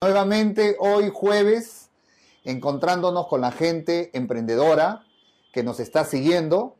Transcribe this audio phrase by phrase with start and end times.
[0.00, 1.88] Nuevamente hoy jueves,
[2.44, 5.04] encontrándonos con la gente emprendedora
[5.52, 6.76] que nos está siguiendo.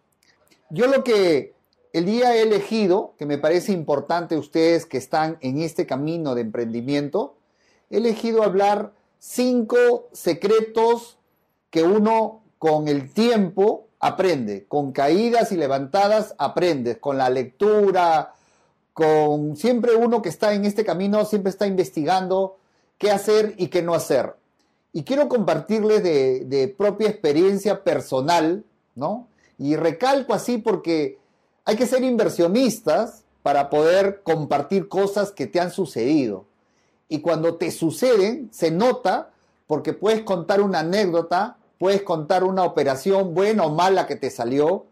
[0.71, 1.53] Yo lo que
[1.93, 6.43] el día he elegido, que me parece importante ustedes que están en este camino de
[6.43, 7.35] emprendimiento,
[7.91, 11.19] he elegido hablar cinco secretos
[11.71, 18.33] que uno con el tiempo aprende, con caídas y levantadas aprendes, con la lectura,
[18.93, 22.58] con siempre uno que está en este camino, siempre está investigando
[22.99, 24.35] qué hacer y qué no hacer.
[24.93, 28.65] Y quiero compartirles de, propia experiencia personal,
[28.95, 29.29] ¿no?
[29.59, 31.19] Y recalco así porque
[31.65, 36.47] hay que ser inversionistas para poder compartir cosas que te han sucedido.
[37.09, 39.31] Y cuando te suceden, se nota
[39.67, 44.87] porque puedes contar una anécdota, puedes contar una operación buena o mala que te salió,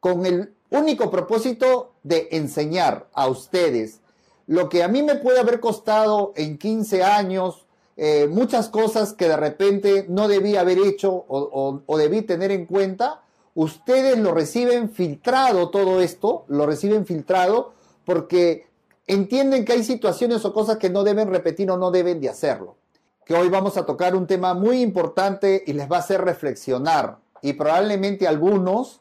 [0.00, 4.00] con el único propósito de enseñar a ustedes
[4.46, 9.28] lo que a mí me puede haber costado en 15 años, eh, muchas cosas que
[9.28, 13.22] de repente no debí haber hecho o, debí tener en cuenta,
[13.54, 17.72] ustedes lo reciben filtrado todo esto, lo reciben filtrado
[18.04, 18.66] porque
[19.06, 22.76] entienden que hay situaciones o cosas que no deben repetir o no deben de hacerlo.
[23.24, 27.18] Que hoy vamos a tocar un tema muy importante y les va a hacer reflexionar.
[27.42, 29.00] Y probablemente algunos,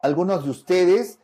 [0.00, 1.19] algunos de ustedes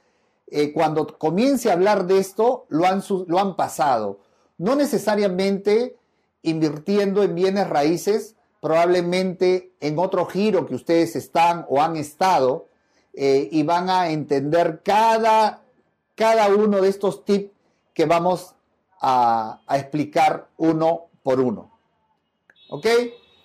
[0.48, 4.20] eh, cuando comience a hablar de esto, lo han, lo han pasado.
[4.58, 5.96] No necesariamente
[6.42, 12.68] invirtiendo en bienes raíces, probablemente en otro giro que ustedes están o han estado
[13.12, 15.62] eh, y van a entender cada,
[16.14, 17.50] cada uno de estos tips
[17.92, 18.54] que vamos
[19.00, 21.72] a, a explicar uno por uno.
[22.70, 22.86] ¿Ok?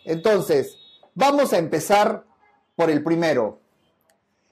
[0.05, 0.77] Entonces,
[1.15, 2.25] vamos a empezar
[2.75, 3.59] por el primero.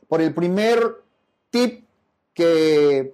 [0.08, 1.04] Por el primer
[1.52, 1.89] tip
[2.40, 3.14] que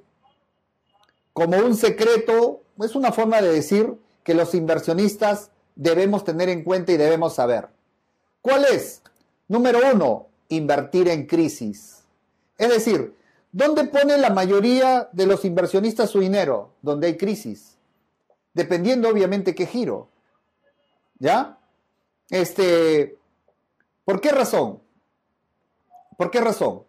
[1.34, 6.92] como un secreto, es una forma de decir que los inversionistas debemos tener en cuenta
[6.92, 7.70] y debemos saber.
[8.44, 9.02] ¿Cuál es?
[9.48, 12.04] Número uno, invertir en crisis.
[12.60, 13.16] Es decir,
[13.52, 16.70] ¿dónde pone la mayoría de los inversionistas su dinero?
[16.84, 17.78] Donde hay crisis.
[18.54, 20.08] Dependiendo obviamente qué giro.
[21.18, 21.58] ¿Ya?
[22.30, 23.18] Este,
[24.04, 24.84] ¿por qué razón?
[26.16, 26.84] ¿Por qué razón?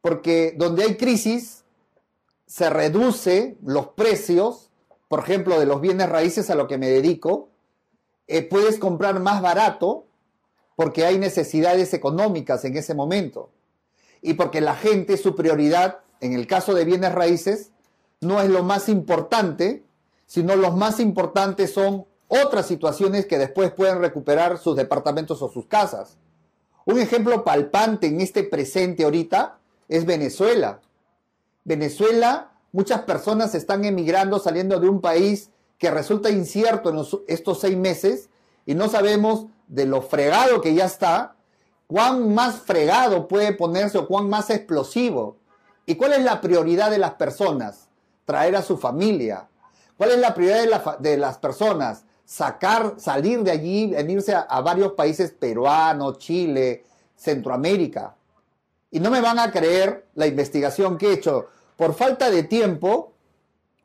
[0.00, 1.64] Porque donde hay crisis
[2.46, 4.70] se reduce los precios,
[5.08, 7.48] por ejemplo, de los bienes raíces a lo que me dedico,
[8.26, 10.06] eh, puedes comprar más barato
[10.76, 13.50] porque hay necesidades económicas en ese momento
[14.22, 17.70] y porque la gente, su prioridad, en el caso de bienes raíces,
[18.20, 19.84] no es lo más importante,
[20.26, 25.66] sino los más importantes son otras situaciones que después pueden recuperar sus departamentos o sus
[25.66, 26.18] casas.
[26.84, 29.59] Un ejemplo palpante en este presente ahorita
[29.90, 30.80] es Venezuela.
[31.64, 37.76] Venezuela, muchas personas están emigrando, saliendo de un país que resulta incierto en estos seis
[37.76, 38.30] meses
[38.64, 41.34] y no sabemos de lo fregado que ya está,
[41.88, 45.36] cuán más fregado puede ponerse o cuán más explosivo.
[45.86, 47.88] ¿Y cuál es la prioridad de las personas?
[48.24, 49.48] Traer a su familia.
[49.96, 52.04] ¿Cuál es la prioridad de, las personas?
[52.24, 56.84] Sacar, salir de allí, venirse a varios países peruanos, Chile,
[57.16, 58.14] Centroamérica
[58.90, 61.46] y no me van a creer la investigación que he hecho.
[61.76, 63.12] Por falta de tiempo,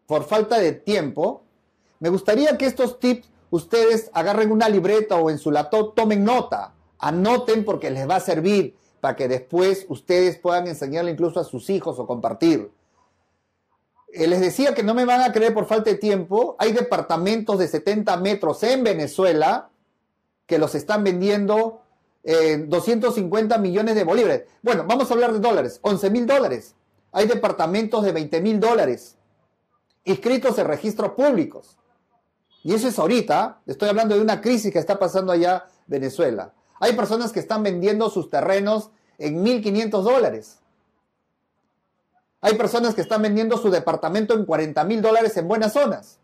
[0.08, 1.44] por falta de tiempo,
[2.00, 6.74] me gustaría que estos tips ustedes agarren una libreta o en su laptop tomen nota,
[7.00, 11.70] anoten porque les va a servir para que después ustedes puedan enseñarle incluso a sus
[11.70, 12.72] hijos o compartir.
[14.12, 16.56] Eh, les decía que no me van a creer por falta de tiempo.
[16.58, 19.70] Hay departamentos de 70 metros en Venezuela
[20.48, 21.82] que los están vendiendo
[22.26, 24.44] 250 millones de bolívares.
[24.64, 26.76] Bueno, vamos a hablar de dólares, 11 mil dólares.
[27.12, 29.18] Hay departamentos de 20 mil dólares
[30.06, 31.78] inscritos en registros públicos.
[32.64, 36.54] Y eso es ahorita, estoy hablando de una crisis que está pasando allá en Venezuela.
[36.80, 40.60] Hay personas que están vendiendo sus terrenos en 1.500 dólares.
[42.42, 46.20] Hay personas que están vendiendo su departamento en 40 mil dólares en buenas zonas.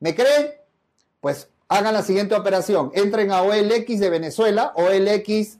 [0.00, 0.52] ¿Me creen?
[1.20, 2.90] Pues hagan la siguiente operación.
[2.94, 5.56] Entren a OLX de Venezuela, olx.com.be,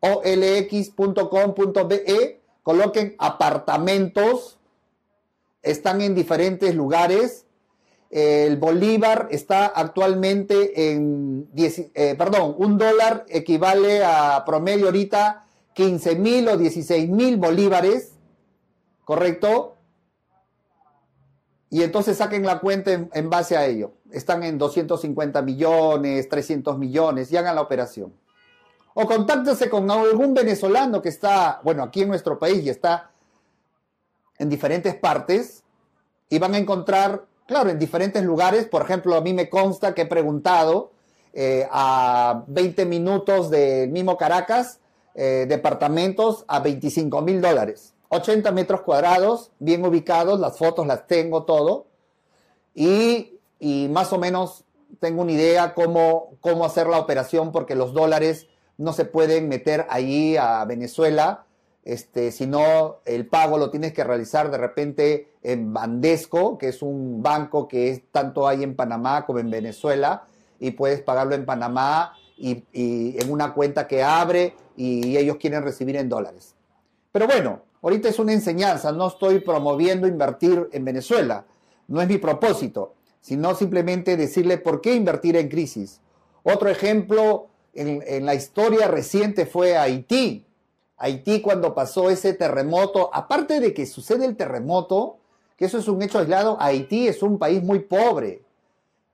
[0.00, 1.20] olx.com.be,
[2.62, 4.58] coloquen apartamentos,
[5.62, 7.44] están en diferentes lugares.
[8.10, 15.44] El Bolívar está actualmente en, eh, perdón, un dólar equivale a promedio ahorita
[15.74, 18.12] 15 mil o 16 mil bolívares,
[19.04, 19.77] ¿correcto?
[21.70, 23.92] Y entonces saquen la cuenta en, base a ello.
[24.10, 28.12] Están en 250 millones, 300 millones y hagan la operación.
[28.94, 33.10] O contáctense con algún venezolano que está, bueno, aquí en nuestro país y está
[34.38, 35.62] en diferentes partes
[36.30, 38.66] y van a encontrar Claro, en diferentes lugares.
[38.66, 40.92] Por ejemplo, a mí me consta que he preguntado
[41.32, 44.80] eh, a 20 minutos del mismo Caracas,
[45.14, 47.94] eh, departamentos a 25 mil dólares.
[48.08, 51.86] 80 metros cuadrados, bien ubicados, las fotos las tengo todo.
[52.74, 54.64] Y, y más o menos
[55.00, 58.46] tengo una idea cómo, cómo hacer la operación porque los dólares
[58.76, 61.44] no se pueden meter allí a Venezuela,
[61.84, 67.22] este, sino el pago lo tienes que realizar de repente en Bandesco, que es un
[67.22, 70.24] banco que es, tanto hay en Panamá como en Venezuela,
[70.60, 75.96] y puedes pagarlo en Panamá y, en una cuenta que abre y ellos quieren recibir
[75.96, 76.54] en dólares.
[77.10, 81.44] Pero bueno, ahorita es una enseñanza, no estoy promoviendo invertir en Venezuela,
[81.86, 86.00] no es mi propósito, sino simplemente decirle por qué invertir en crisis.
[86.42, 90.44] Otro ejemplo en, la historia reciente fue Haití.
[90.96, 95.18] Haití cuando pasó ese terremoto, aparte de que sucede el terremoto,
[95.56, 98.42] que eso es un hecho aislado, Haití es un país muy pobre.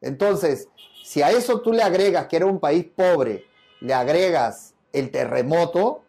[0.01, 0.69] Entonces,
[1.03, 3.45] si a eso tú le agregas que era un país pobre,
[3.81, 6.04] le agregas el terremoto,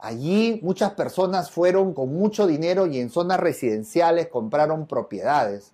[0.00, 5.72] allí muchas personas fueron con mucho dinero y en zonas residenciales compraron propiedades.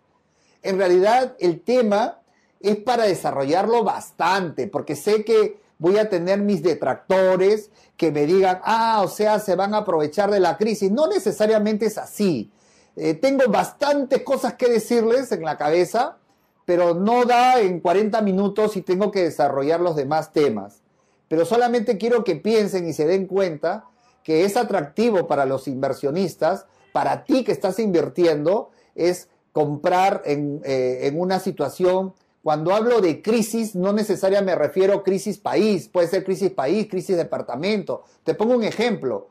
[0.63, 2.21] En realidad el tema
[2.61, 8.61] es para desarrollarlo bastante, porque sé que voy a tener mis detractores que me digan,
[8.65, 10.91] ah, o sea, se van a aprovechar de la crisis.
[10.91, 12.51] No necesariamente es así.
[12.97, 16.17] Eh, tengo bastantes cosas que decirles en la cabeza,
[16.65, 20.83] pero no da en 40 minutos y tengo que desarrollar los demás temas.
[21.29, 23.85] Pero solamente quiero que piensen y se den cuenta
[24.27, 31.03] que es atractivo para los inversionistas, para ti que estás invirtiendo, es comprar en, eh,
[31.03, 32.13] en una situación
[32.43, 36.89] cuando hablo de crisis, no necesariamente me refiero a crisis país, puede ser crisis país,
[36.91, 38.03] crisis departamento.
[38.25, 39.29] Te pongo un ejemplo.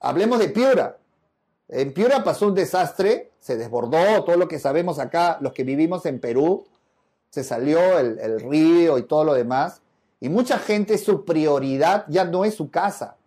[0.00, 0.96] Hablemos de Piura.
[1.68, 6.06] En Piura pasó un desastre, se desbordó todo lo que sabemos acá, los que vivimos
[6.06, 6.66] en Perú,
[7.28, 9.82] se salió el, el río y todo lo demás.
[10.20, 13.17] Y mucha gente, su prioridad ya no es su casa,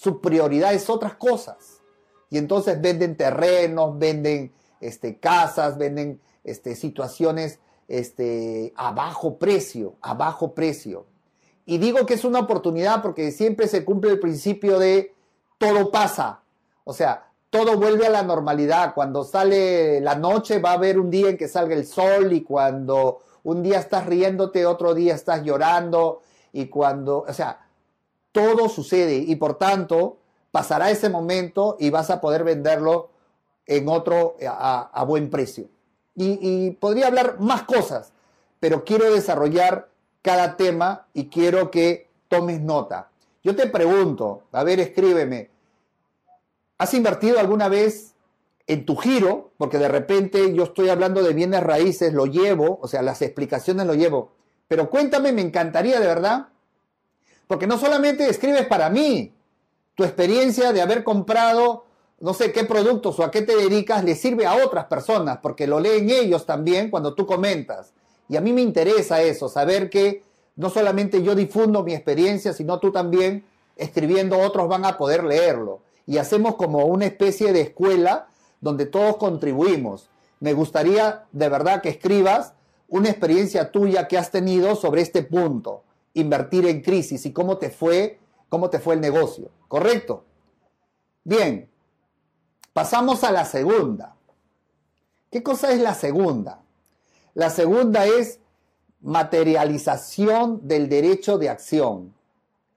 [0.00, 1.82] su prioridad es otras cosas.
[2.30, 4.50] Y entonces venden terrenos, venden
[4.80, 11.04] este, casas, venden este, situaciones este, a bajo precio, a bajo precio.
[11.66, 15.14] Y digo que es una oportunidad porque siempre se cumple el principio de
[15.58, 16.40] todo pasa.
[16.84, 18.94] O sea, todo vuelve a la normalidad.
[18.94, 22.40] Cuando sale la noche va a haber un día en que salga el sol y
[22.40, 26.22] cuando un día estás riéndote, otro día estás llorando
[26.54, 27.66] y cuando, o sea,
[28.32, 30.18] todo sucede y por tanto
[30.50, 33.10] pasará ese momento y vas a poder venderlo
[33.66, 35.68] en otro a buen precio
[36.14, 38.12] y, podría hablar más cosas,
[38.58, 39.88] pero quiero desarrollar
[40.22, 43.10] cada tema y quiero que tomes nota.
[43.42, 45.50] Yo te pregunto, a ver, escríbeme,
[46.78, 48.14] ¿has invertido alguna vez
[48.66, 49.52] en tu giro?
[49.56, 53.86] Porque de repente yo estoy hablando de bienes raíces, lo llevo, o sea, las explicaciones
[53.86, 54.32] lo llevo.
[54.68, 56.48] Pero cuéntame, me encantaría de verdad,
[57.50, 59.34] porque no solamente escribes para mí
[59.96, 61.84] tu experiencia de haber comprado
[62.20, 65.66] no sé qué productos o a qué te dedicas le sirve a otras personas, porque
[65.66, 67.92] lo leen ellos también cuando tú comentas.
[68.28, 70.22] Y a mí me interesa eso, saber que
[70.54, 73.44] no solamente yo difundo mi experiencia, sino tú también,
[73.74, 75.80] escribiendo, otros van a poder leerlo.
[76.06, 78.28] Y hacemos como una especie de escuela
[78.60, 80.08] donde todos contribuimos.
[80.38, 82.52] Me gustaría de verdad que escribas
[82.86, 85.82] una experiencia tuya que has tenido sobre este punto,
[86.14, 89.50] invertir en crisis y cómo te fue, cómo te fue el negocio.
[89.68, 90.24] ¿Correcto?
[91.24, 91.70] Bien,
[92.72, 94.14] Pasamos a la segunda.
[95.30, 96.62] ¿Qué cosa es la segunda?
[97.34, 98.38] La segunda es
[99.00, 102.14] materialización del derecho de acción.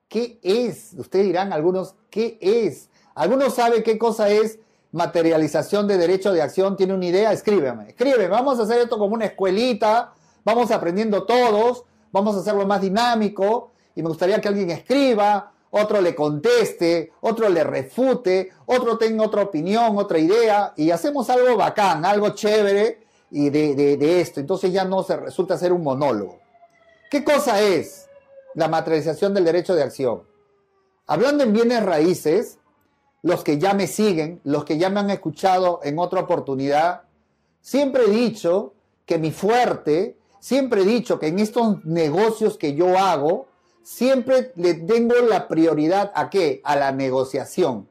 [0.07, 0.93] ¿Qué es?
[0.97, 2.89] Ustedes dirán algunos, ¿qué es?
[3.15, 4.59] ¿Algunos saben qué cosa es
[4.91, 6.75] materialización de derecho de acción?
[6.75, 7.31] ¿Tiene una idea?
[7.31, 8.27] Escríbeme, escríbeme.
[8.27, 10.13] Vamos a hacer esto como una escuelita,
[10.43, 15.99] vamos aprendiendo todos, vamos a hacerlo más dinámico y me gustaría que alguien escriba, otro
[15.99, 22.05] le conteste, otro le refute, otro tenga otra opinión, otra idea, y hacemos algo bacán,
[22.05, 22.99] algo chévere
[23.31, 24.39] y de, esto.
[24.39, 26.39] Entonces ya no se resulta ser un monólogo.
[27.09, 28.07] ¿Qué cosa es
[28.53, 30.21] la materialización del derecho de acción?
[31.07, 32.59] Hablando en bienes raíces,
[33.23, 37.03] los que ya me siguen, los que ya me han escuchado en otra oportunidad,
[37.61, 38.73] siempre he dicho
[39.07, 43.47] que mi fuerte, siempre he dicho que en estos negocios que yo hago,
[43.81, 46.59] siempre le tengo la prioridad a qué?
[46.65, 47.87] A la negociación.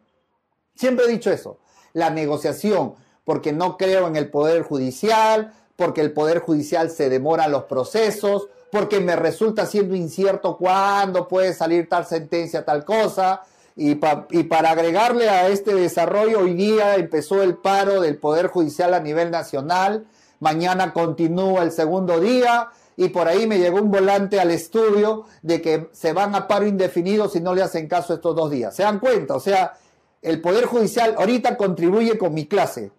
[0.74, 1.60] Siempre he dicho eso,
[1.94, 2.94] la negociación,
[3.24, 8.48] porque no creo en el Poder Judicial, porque el Poder Judicial se demora los procesos,
[8.70, 13.40] porque me resulta siendo incierto cuándo puede salir tal sentencia, tal cosa.
[13.76, 13.98] Y,
[14.30, 19.00] y, para agregarle a este desarrollo, hoy día empezó el paro del Poder Judicial a
[19.00, 20.06] nivel nacional.
[20.42, 25.62] Mañana continúa el segundo día y por ahí me llegó un volante al estudio de
[25.62, 28.74] que se van a paro indefinido si no le hacen caso estos dos días.
[28.74, 29.36] ¿Se dan cuenta?
[29.36, 29.74] O sea,
[30.20, 32.90] el Poder Judicial ahorita contribuye con mi clase.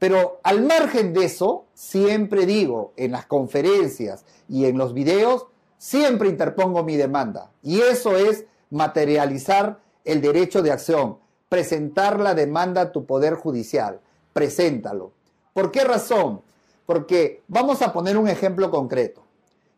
[0.00, 5.46] Pero al margen de eso, siempre digo en las conferencias y en los videos,
[5.78, 7.52] siempre interpongo mi demanda.
[7.62, 11.18] Y eso es materializar el derecho de acción,
[11.48, 14.00] presentar la demanda a tu Poder Judicial.
[14.32, 15.12] Preséntalo.
[15.52, 16.42] ¿Por qué razón?
[16.90, 19.22] Porque vamos a poner un ejemplo concreto.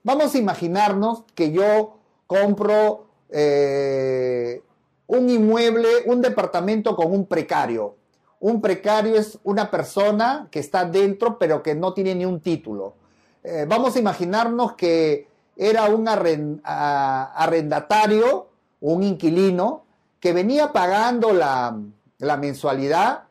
[0.03, 4.63] Vamos a imaginarnos que yo compro eh,
[5.09, 7.97] un inmueble, un departamento con un precario.
[8.41, 12.95] Un precario es una persona que está dentro pero que no tiene ni un título.
[13.45, 18.49] Eh, vamos a imaginarnos que era un arrendatario,
[18.81, 19.85] un inquilino,
[20.19, 21.77] que venía pagando la,
[22.39, 23.25] mensualidad,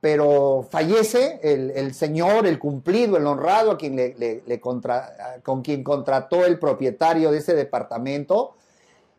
[0.00, 4.60] pero fallece el, señor, el cumplido, el honrado, a quien le,
[5.42, 8.54] con quien contrató el propietario de ese departamento,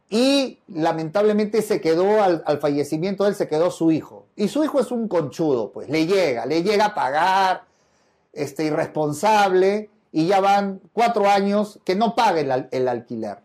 [0.10, 4.26] y lamentablemente se quedó al, fallecimiento de él, se quedó su hijo.
[4.36, 7.66] Y su hijo es un conchudo, pues le llega, le llega a pagar,
[8.34, 12.40] este, irresponsable, y ya van cuatro años que no paga
[12.72, 13.40] el, alquiler.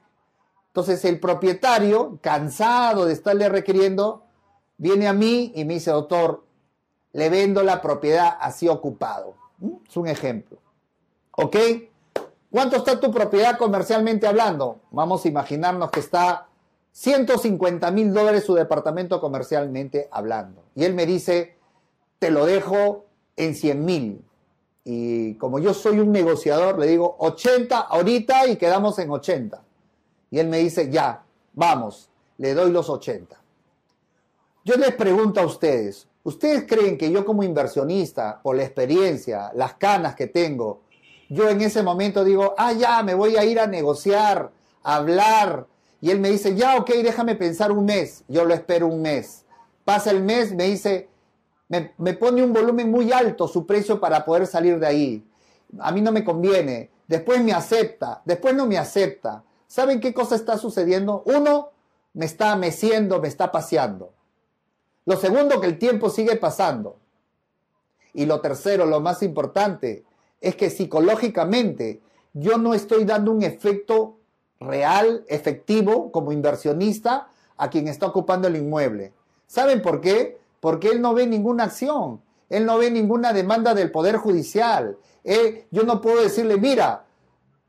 [0.69, 4.25] Entonces el propietario, cansado de estarle requiriendo,
[4.79, 6.45] viene a mí y me dice, doctor,
[7.15, 9.37] le vendo la propiedad así ocupado.
[9.89, 10.59] Es un ejemplo.
[11.31, 11.57] ¿Ok?
[12.51, 14.81] ¿Cuánto está tu propiedad comercialmente hablando?
[14.91, 16.49] Vamos a imaginarnos que está
[16.93, 20.65] 150 mil dólares su departamento comercialmente hablando.
[20.75, 21.57] Y él me dice,
[22.19, 23.07] te lo dejo
[23.37, 24.25] en 100 mil.
[24.85, 29.63] Y como yo soy un negociador, le digo 80 ahorita y quedamos en 80.
[30.31, 33.41] Y él me dice, ya, vamos, le doy los 80.
[34.65, 39.75] Yo les pregunto a ustedes, ¿ustedes creen que yo como inversionista, por la experiencia, las
[39.75, 40.83] canas que tengo,
[41.29, 44.51] yo en ese momento digo, ah, ya, me voy a ir a negociar,
[44.83, 45.67] a hablar,
[46.01, 48.25] y él me dice, ya, ok, déjame pensar un mes.
[48.29, 49.47] Yo lo espero un mes.
[49.85, 51.09] Pasa el mes, me dice,
[51.69, 55.27] me, pone un volumen muy alto su precio para poder salir de ahí.
[55.79, 56.91] A mí no me conviene.
[57.07, 59.45] Después me acepta, después no me acepta.
[59.67, 61.23] ¿Saben qué cosa está sucediendo?
[61.27, 61.71] Uno,
[62.13, 64.14] me está meciendo, me está paseando.
[65.07, 66.97] Lo segundo, que el tiempo sigue pasando.
[68.13, 70.05] Y lo tercero, lo más importante,
[70.41, 72.01] es que psicológicamente
[72.33, 74.17] yo no estoy dando un efecto
[74.61, 79.13] real, efectivo, como inversionista, a quien está ocupando el inmueble.
[79.47, 80.39] ¿Saben por qué?
[80.61, 84.97] Porque él no ve ninguna acción, él no ve ninguna demanda del Poder Judicial.
[85.71, 87.05] yo no puedo decirle, mira,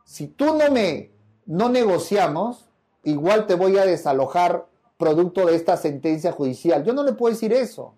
[0.03, 1.11] si tú no me,
[1.45, 2.69] no negociamos,
[3.03, 6.83] igual te voy a desalojar producto de esta sentencia judicial.
[6.83, 7.95] Yo no le puedo decir eso.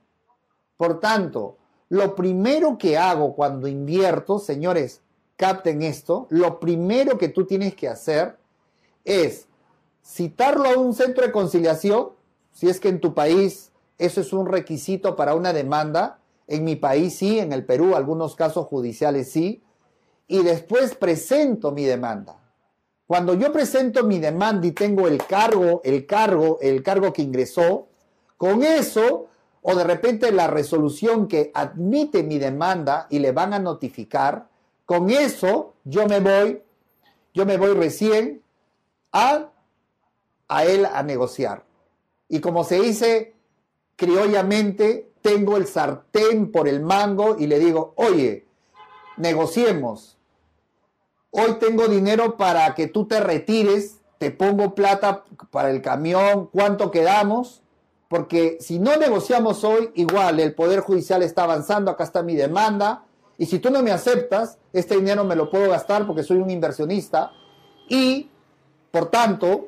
[0.77, 1.57] Por tanto,
[1.89, 5.01] lo primero que hago cuando invierto, señores,
[5.35, 8.37] capten esto, lo primero que tú tienes que hacer
[9.05, 9.47] es
[10.03, 12.09] citarlo a un centro de conciliación,
[12.51, 16.75] si es que en tu país eso es un requisito para una demanda, en mi
[16.75, 19.63] país sí, en el Perú algunos casos judiciales sí,
[20.27, 22.46] y después presento mi demanda.
[23.07, 27.87] Cuando yo presento mi demanda y tengo el cargo, el cargo, el cargo que ingresó,
[28.35, 29.27] con eso,
[29.61, 34.49] o de repente la resolución que admite mi demanda y le van a notificar,
[34.85, 36.61] con eso yo me voy,
[37.33, 38.41] yo me voy recién
[39.13, 39.49] a,
[40.49, 41.63] a él a negociar.
[42.27, 43.33] Y como se dice
[43.95, 48.45] criollamente, tengo el sartén por el mango y le digo, oye,
[49.17, 50.16] negociemos.
[51.31, 56.89] Hoy tengo dinero para que tú te retires, te pongo plata para el camión, ¿cuánto
[56.89, 57.61] quedamos?
[58.07, 63.03] Porque si no negociamos hoy, igual el Poder Judicial está avanzando, acá está mi demanda,
[63.37, 66.49] y si tú no me aceptas, este dinero me lo puedo gastar porque soy un
[66.49, 67.31] inversionista,
[67.89, 68.29] y
[68.91, 69.67] por tanto,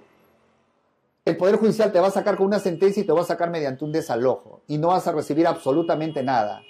[1.25, 3.49] el Poder Judicial te va a sacar con una sentencia y te va a sacar
[3.49, 6.61] mediante un desalojo y no vas a recibir absolutamente nada.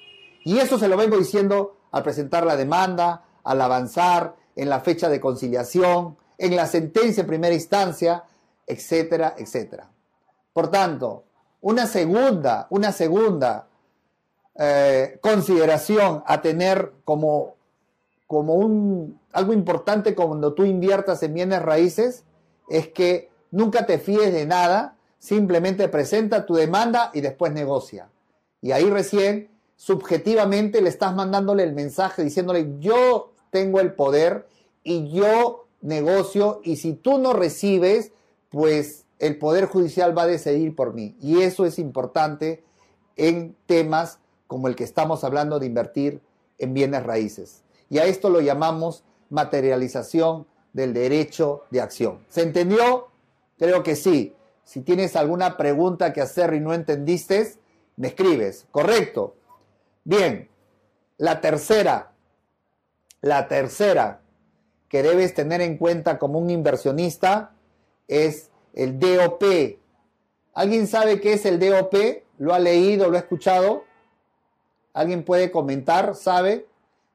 [0.44, 5.08] Y eso se lo vengo diciendo al presentar la demanda, al avanzar en la fecha
[5.08, 8.26] de conciliación, en la sentencia en primera instancia,
[8.68, 9.90] etcétera, etcétera.
[10.52, 11.24] Por tanto,
[11.62, 13.68] una segunda, una segunda
[14.56, 17.56] eh, consideración a tener como,
[18.28, 22.26] como un, algo importante cuando tú inviertas en bienes raíces
[22.68, 28.10] es que nunca te fíes de nada, simplemente presenta tu demanda y después negocia.
[28.62, 34.49] Y ahí recién, subjetivamente, le estás mandándole el mensaje diciéndole, yo tengo el poder
[34.84, 38.12] y yo negocio y si tú no recibes,
[38.50, 41.16] pues el Poder Judicial va a decidir por mí.
[41.22, 42.64] Y eso es importante
[43.16, 46.22] en temas como el que estamos hablando de invertir
[46.58, 47.64] en bienes raíces.
[47.92, 52.20] y a esto lo llamamos materialización del derecho de acción.
[52.30, 53.08] ¿Se entendió?
[53.58, 54.36] Creo que sí.
[54.64, 57.56] Si tienes alguna pregunta que hacer y no entendiste,
[57.96, 58.68] me escribes.
[58.72, 59.36] ¿Correcto?
[60.04, 60.50] Bien.
[61.18, 62.14] La tercera,
[63.22, 64.22] la tercera
[64.90, 67.52] que debes tener en cuenta como un inversionista
[68.08, 69.44] es el DOP.
[70.54, 71.96] ¿Alguien sabe qué es el DOP?
[72.40, 73.86] ¿Lo ha leído, lo ha escuchado?
[74.94, 76.16] ¿Alguien puede comentar?
[76.16, 76.66] ¿Sabe?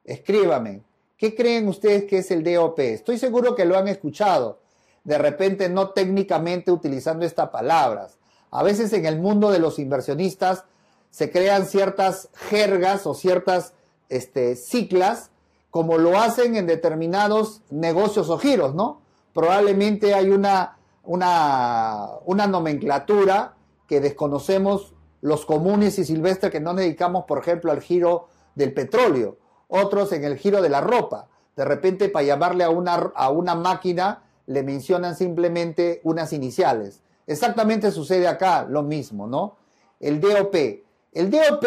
[0.04, 0.82] Escríbame.
[1.18, 2.78] ¿Qué creen ustedes que es el DOP?
[2.78, 4.60] Estoy seguro que lo han escuchado.
[5.02, 8.18] De repente no técnicamente utilizando estas palabras.
[8.50, 10.64] A veces en el mundo de los inversionistas
[11.10, 13.72] se crean ciertas jergas o ciertas
[14.08, 15.30] este, ciclas
[15.74, 19.00] como lo hacen en determinados negocios o giros, ¿no?
[19.32, 23.56] Probablemente hay una, una, una nomenclatura
[23.88, 29.36] que desconocemos los comunes y silvestres que no dedicamos, por ejemplo, al giro del petróleo,
[29.66, 31.26] otros en el giro de la ropa.
[31.56, 37.02] De repente, para llamarle a una, a una máquina, le mencionan simplemente unas iniciales.
[37.26, 39.56] Exactamente sucede acá lo mismo, ¿no?
[39.98, 40.54] El DOP.
[41.10, 41.64] El DOP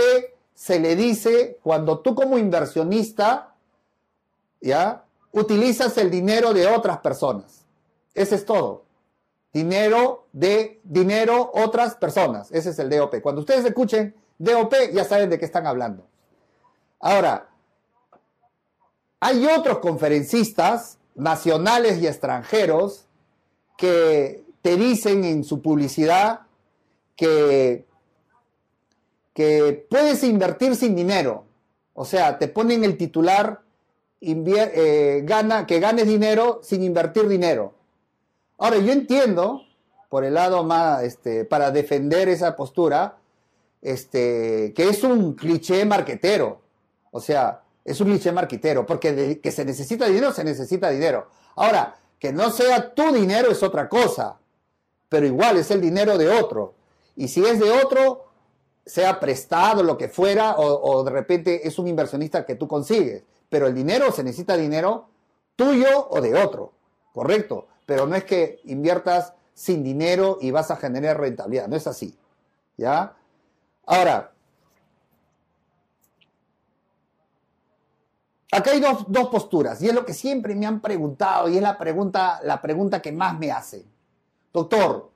[0.53, 3.55] se le dice cuando tú como inversionista
[4.61, 5.03] ¿ya?
[5.31, 7.65] Utilizas el dinero de otras personas.
[8.13, 8.85] Ese es todo.
[9.53, 12.51] Dinero de dinero otras personas.
[12.51, 13.21] Ese es el DOP.
[13.21, 16.05] Cuando ustedes escuchen DOP, ya saben de qué están hablando.
[16.99, 17.49] Ahora,
[19.19, 23.05] hay otros conferencistas nacionales y extranjeros
[23.77, 26.41] que te dicen en su publicidad
[27.15, 27.85] que,
[29.33, 31.45] que puedes invertir sin dinero.
[31.93, 33.61] O sea, te ponen el titular
[34.19, 37.73] eh, gana, que ganes dinero sin invertir dinero.
[38.57, 39.61] Ahora, yo entiendo,
[40.09, 43.17] por el lado más, este, para defender esa postura,
[43.81, 46.61] este, que es un cliché marquetero.
[47.11, 51.27] O sea, es un cliché marquetero, porque que se necesita dinero, se necesita dinero.
[51.55, 54.39] Ahora, que no sea tu dinero es otra cosa,
[55.07, 56.73] pero igual es el dinero de otro.
[57.15, 58.25] Y si es de otro,
[58.85, 63.67] sea prestado, lo que fuera, o de repente es un inversionista que tú consigues pero
[63.67, 65.09] el dinero se necesita dinero
[65.55, 66.73] tuyo o de otro,
[67.13, 71.87] correcto, pero no es que inviertas sin dinero y vas a generar rentabilidad, no es
[71.87, 72.15] así,
[72.77, 73.15] ¿ya?
[73.85, 74.31] Ahora,
[78.51, 81.61] acá hay dos, dos, posturas y es lo que siempre me han preguntado y es
[81.61, 83.83] la pregunta, la pregunta que más me hacen.
[84.53, 85.09] Doctor,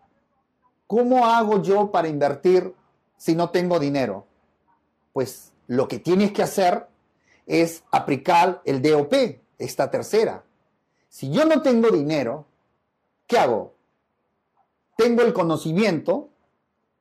[0.87, 2.73] ¿cómo hago yo para invertir
[3.17, 4.25] si no tengo dinero?
[5.13, 6.87] Pues lo que tienes que hacer
[7.45, 9.13] es aplicar el DOP,
[9.57, 10.43] esta tercera.
[11.09, 12.45] Si yo no tengo dinero,
[13.27, 13.73] ¿qué hago?
[14.95, 16.29] Tengo el conocimiento,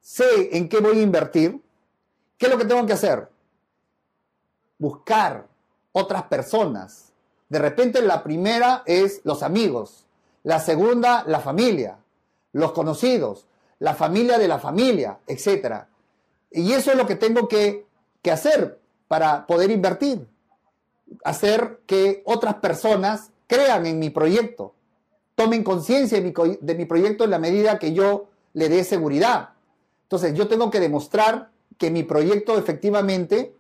[0.01, 1.61] sé en qué voy a invertir,
[2.39, 3.29] ¿qué es lo que tengo que hacer?
[4.79, 5.47] Buscar
[5.93, 7.13] otras personas.
[7.49, 10.07] De repente la primera es los amigos,
[10.43, 11.99] la segunda la familia,
[12.53, 13.47] los conocidos,
[13.79, 15.85] la familia de la familia, etc.
[16.51, 17.87] Y eso es lo que tengo que,
[18.23, 18.80] que hacer
[19.11, 20.25] para poder invertir.
[21.25, 24.73] Hacer que otras personas crean en mi proyecto,
[25.35, 29.49] tomen conciencia de, mi, proyecto en la medida que yo le dé seguridad.
[30.05, 33.53] Entonces yo tengo que demostrar que mi proyecto efectivamente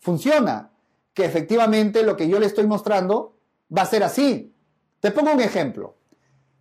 [0.00, 0.70] funciona,
[1.14, 3.32] que efectivamente lo que yo le estoy mostrando
[3.70, 4.52] va a ser así.
[4.98, 5.94] Te pongo un ejemplo.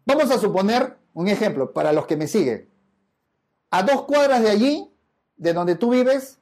[0.06, 2.70] Vamos a suponer un ejemplo para los que me siguen.
[3.72, 4.92] A dos cuadras de allí,
[5.36, 6.38] de donde tú vives,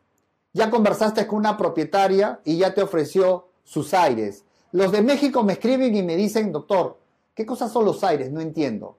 [0.54, 4.46] ya conversaste con una propietaria y ya te ofreció sus aires.
[4.72, 7.00] Los de México me escriben y me dicen, doctor,
[7.34, 8.32] ¿qué cosas son los aires?
[8.32, 8.98] No entiendo.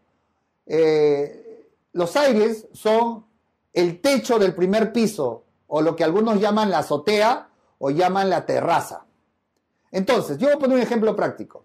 [0.66, 3.24] Eh, los aires son
[3.72, 8.46] el techo del primer piso, o lo que algunos llaman la azotea o llaman la
[8.46, 9.06] terraza.
[9.90, 11.64] Entonces, yo voy a poner un ejemplo práctico.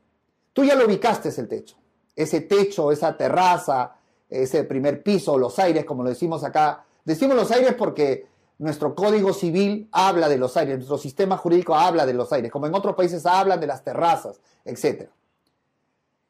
[0.54, 1.78] Tú ya lo ubicaste el techo.
[2.16, 3.96] Ese techo, esa terraza,
[4.30, 6.86] ese primer piso, los aires, como lo decimos acá.
[7.06, 8.28] Decimos los aires porque
[8.60, 12.68] nuestro código civil habla de los aires, nuestro sistema jurídico habla de los aires, como
[12.68, 15.10] en otros países hablan de las terrazas, etc.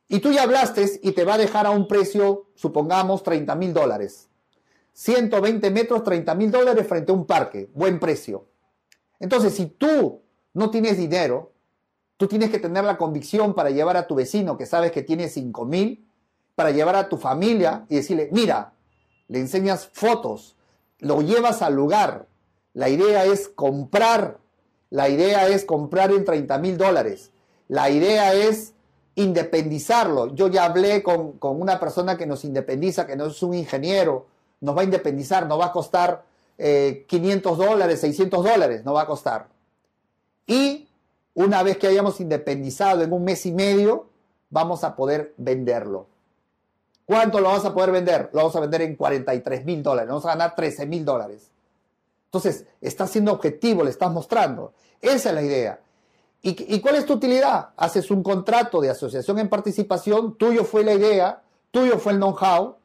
[0.08, 3.74] Y tú ya hablaste y te va a dejar a un precio, supongamos, 30 mil
[3.74, 4.30] dólares.
[4.94, 8.46] 120 metros, 30 mil dólares frente a un parque, buen precio.
[9.20, 10.22] Entonces, si tú
[10.54, 11.52] no tienes dinero,
[12.18, 15.30] tú tienes que tener la convicción para llevar a tu vecino que sabes que tiene
[15.30, 16.08] 5 mil,
[16.54, 18.74] para llevar a tu familia y decirle, mira,
[19.28, 20.58] le enseñas fotos,
[21.00, 22.28] lo llevas al lugar.
[22.74, 24.38] La idea es comprar.
[24.90, 27.32] La idea es comprar en 30 mil dólares.
[27.68, 28.74] La idea es
[29.16, 30.34] independizarlo.
[30.34, 34.28] Yo ya hablé con, una persona que nos independiza, que no es un ingeniero.
[34.62, 36.24] Nos va a independizar, no va a costar
[36.58, 39.48] 500 eh, dólares, 600 dólares, no va a costar.
[40.48, 40.88] Y
[41.34, 44.08] una vez que hayamos independizado en un mes y medio,
[44.50, 46.08] vamos a poder venderlo.
[47.10, 48.30] ¿Cuánto lo vas a poder vender?
[48.34, 51.50] Lo vamos a vender en 43 mil dólares, vamos a ganar 13 mil dólares.
[52.26, 54.74] Entonces, estás siendo objetivo, le estás mostrando.
[55.02, 55.80] Esa es la idea.
[56.43, 57.69] ¿Y, ¿Y, cuál es tu utilidad?
[57.78, 61.41] Haces un contrato de asociación en participación, tuyo fue la idea,
[61.72, 62.76] tuyo fue el know-how,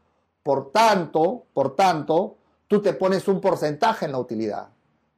[0.42, 4.68] por tanto, por tanto, tú te pones un porcentaje en la utilidad.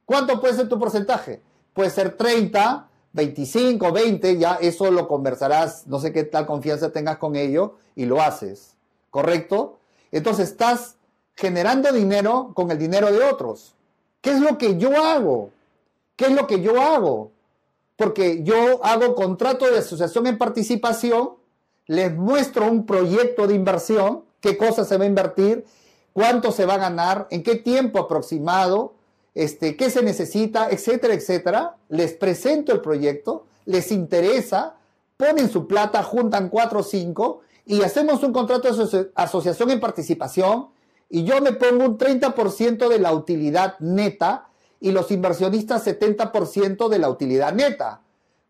[0.03, 1.41] ¿Cuánto puede ser tu porcentaje?
[1.71, 7.17] Puede ser 30, 25, 20, ya eso lo conversarás, no sé qué tal confianza tengas
[7.17, 8.76] con ello y lo haces,
[9.09, 9.77] ¿correcto?
[10.11, 10.95] Entonces estás
[11.35, 13.75] generando dinero con el dinero de otros.
[14.21, 15.51] ¿Qué es lo que yo hago?
[16.15, 17.31] ¿Qué es lo que yo hago?
[17.95, 21.31] Porque yo hago contrato de asociación en participación,
[21.85, 25.65] les muestro un proyecto de inversión, qué cosas se va a invertir,
[26.13, 28.93] cuánto se va a ganar, en qué tiempo aproximado,
[29.35, 31.75] este, qué se necesita, etcétera, etcétera.
[31.89, 34.75] Les presento el proyecto, les interesa,
[35.15, 40.69] ponen su plata, juntan cuatro o cinco y hacemos un contrato de asociación en participación
[41.09, 44.47] y yo me pongo un 30% de la utilidad neta
[44.79, 48.01] y los inversionistas 70% de la utilidad neta.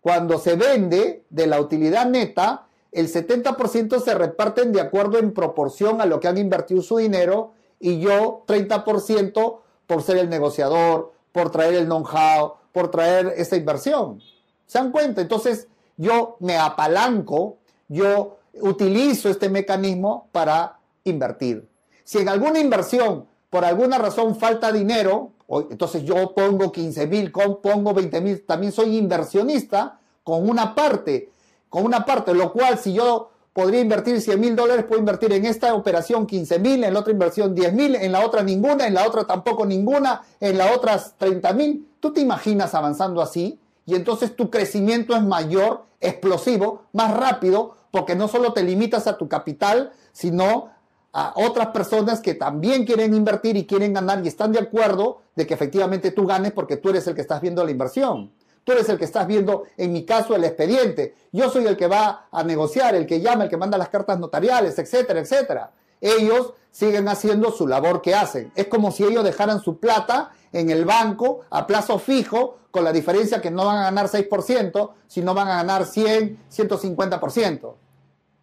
[0.01, 5.99] Cuando se vende de la utilidad neta, el 70% se reparten de acuerdo en proporción
[5.99, 11.49] a lo que han invertido su dinero y yo 30% por ser el negociador, por
[11.49, 14.21] traer el know-how, por traer esa inversión.
[14.67, 15.21] ¿Se dan cuenta?
[15.21, 21.67] Entonces yo me apalanco, yo utilizo este mecanismo para invertir.
[22.03, 25.31] Si en alguna inversión, por alguna razón, falta dinero,
[25.69, 31.31] entonces yo pongo 15 mil, pongo 20 mil, también soy inversionista con una parte,
[31.69, 35.45] con una parte, lo cual si yo podría invertir 100 mil dólares, puedo invertir en
[35.45, 38.93] esta operación 15 mil, en la otra inversión 10 mil, en la otra ninguna, en
[38.93, 41.87] la otra tampoco ninguna, en la otra 30 mil.
[41.99, 43.59] ¿Tú te imaginas avanzando así?
[43.87, 49.17] Y entonces tu crecimiento es mayor, explosivo, más rápido, porque no solo te limitas a
[49.17, 50.69] tu capital, sino
[51.13, 55.47] a otras personas que también quieren invertir y quieren ganar y están de acuerdo de
[55.47, 58.31] que efectivamente tú ganes porque tú eres el que estás viendo la inversión.
[58.65, 61.15] Tú eres el que estás viendo, en mi caso, el expediente.
[61.31, 64.19] Yo soy el que va a negociar, el que llama, el que manda las cartas
[64.19, 65.71] notariales, etcétera, etcétera.
[66.01, 68.51] Ellos siguen haciendo su labor que hacen.
[68.55, 72.93] Es como si ellos dejaran su plata en el banco a plazo fijo, con la
[72.93, 77.73] diferencia que no van a ganar 6%, sino van a ganar 100, 150%.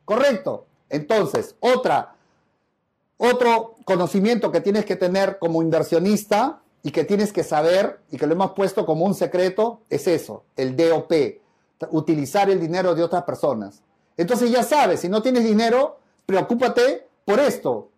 [0.04, 0.66] ¿Correcto?
[0.88, 2.16] Entonces, otra,
[3.16, 8.26] otro conocimiento que tienes que tener como inversionista y que tienes que saber y que
[8.26, 11.12] lo hemos puesto como un secreto es eso, el DOP,
[11.92, 13.84] utilizar el dinero de otras personas.
[14.16, 17.90] Entonces ya sabes, si no tienes dinero, preocúpate por esto.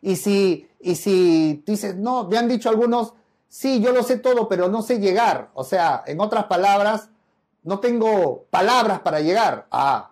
[0.00, 3.12] Y si, y si dices, no, me han dicho algunos,
[3.56, 5.48] sí, yo lo sé todo, pero no sé llegar.
[5.54, 7.08] O sea, en otras palabras,
[7.62, 9.66] no tengo palabras para llegar.
[9.70, 10.10] Ah,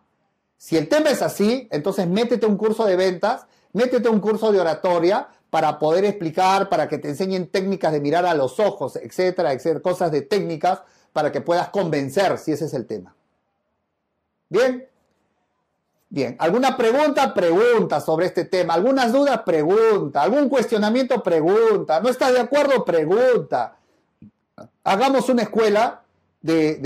[0.57, 4.61] si el tema es así, entonces métete un curso de ventas, métete un curso de
[4.61, 9.53] oratoria, para poder explicar, para que te enseñen técnicas de mirar a los ojos, etcétera,
[9.53, 10.81] etcétera, cosas de técnicas
[11.13, 13.15] para que puedas convencer si ese es el tema.
[14.49, 14.89] ¿Bien?
[16.15, 17.35] Bien, ¿alguna pregunta?
[17.35, 18.75] Pregunta sobre este tema.
[18.75, 19.41] ¿Algunas dudas?
[19.45, 20.23] Pregunta.
[20.23, 21.21] ¿Algún cuestionamiento?
[21.21, 21.99] Pregunta.
[21.99, 22.85] ¿No estás de acuerdo?
[22.85, 23.79] Pregunta.
[24.85, 26.05] Hagamos una escuela
[26.41, 26.77] de,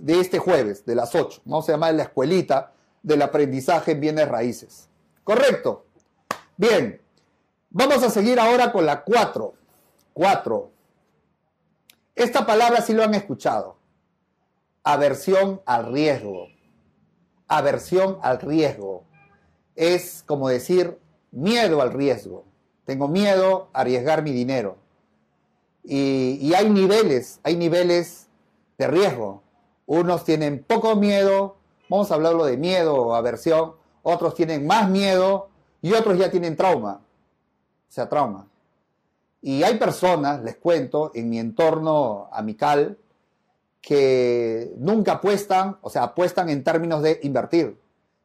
[0.00, 1.42] de este jueves, de las 8.
[1.44, 4.88] Vamos a llamar la escuelita del aprendizaje en bienes raíces.
[5.22, 5.84] ¿Correcto?
[6.56, 6.98] Bien.
[7.68, 9.52] Vamos a seguir ahora con la 4.
[10.14, 10.70] 4.
[12.14, 13.76] Esta palabra sí lo han escuchado.
[14.82, 16.51] Aversión al riesgo.
[17.56, 19.04] Aversión al riesgo.
[19.74, 20.98] Es como decir
[21.30, 22.44] miedo al riesgo.
[22.84, 24.76] Tengo miedo a arriesgar mi dinero.
[25.84, 28.28] Y, hay niveles, hay niveles
[28.78, 29.42] de riesgo.
[29.86, 31.56] Unos tienen poco miedo,
[31.88, 33.74] vamos a hablarlo de miedo o aversión.
[34.02, 35.48] Otros tienen más miedo
[35.80, 37.00] y otros ya tienen trauma
[37.92, 38.48] sea trauma.
[39.42, 42.96] Y hay personas, les cuento, en mi entorno amical,
[43.82, 47.78] que nunca apuestan, o sea, apuestan en términos de invertir.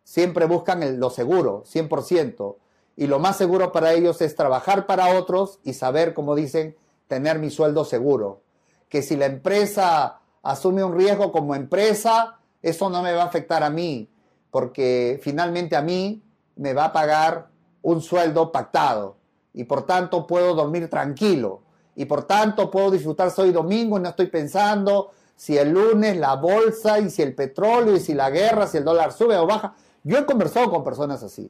[0.04, 2.56] Siempre buscan lo seguro, 100%.
[2.96, 7.39] Y lo más seguro para ellos es trabajar para otros y saber, como dicen, tener
[7.39, 8.41] mi sueldo seguro.
[8.88, 13.63] Que si la empresa asume un riesgo como empresa, eso no me va a afectar
[13.63, 14.10] a mí,
[14.52, 16.22] porque finalmente a mí
[16.56, 17.50] me va a pagar
[17.82, 19.17] un sueldo pactado
[19.54, 21.62] y por tanto puedo dormir tranquilo
[21.96, 26.36] y por tanto puedo disfrutar hoy domingo y no estoy pensando si el lunes la
[26.36, 29.76] bolsa y si el petróleo y si la guerra, si el dólar sube o baja.
[30.04, 31.50] Yo he conversado con personas así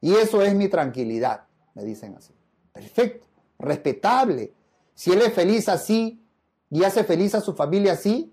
[0.00, 1.42] y eso es mi tranquilidad,
[1.74, 2.32] me dicen así.
[2.72, 3.26] Perfecto,
[3.58, 4.54] respetable.
[4.94, 6.22] Si él es feliz así
[6.70, 8.32] y hace feliz a su familia así,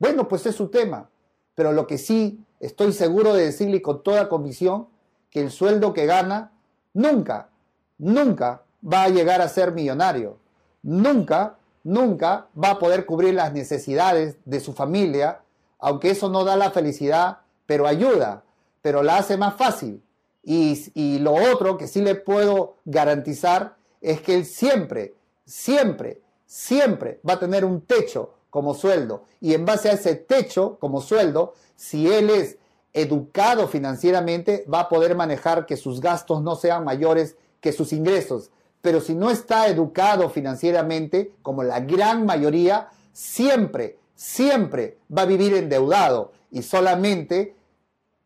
[0.00, 1.10] Bueno, pues es su tema.
[1.54, 4.88] Pero lo que sí estoy seguro de decirle con toda convicción,
[5.30, 6.52] que el sueldo que gana
[6.94, 7.50] nunca,
[7.98, 10.38] nunca va a llegar a ser millonario.
[10.82, 15.40] Nunca, nunca va a poder cubrir las necesidades de su familia,
[15.78, 18.44] aunque eso no da la felicidad, pero ayuda,
[18.82, 20.02] pero la hace más fácil.
[20.42, 25.14] Y, lo otro que sí le puedo garantizar es que él siempre,
[25.44, 29.24] siempre, siempre va a tener un techo como sueldo.
[29.40, 32.56] Y en base a ese techo como sueldo, si él es
[32.94, 38.50] educado financieramente, va a poder manejar que sus gastos no sean mayores que sus ingresos.
[38.80, 45.54] Pero si no está educado financieramente, como la gran mayoría, siempre, siempre va a vivir
[45.54, 47.56] endeudado y solamente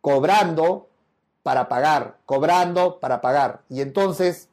[0.01, 0.88] cobrando
[1.43, 3.62] para pagar, cobrando para pagar.
[3.69, 4.49] Y entonces,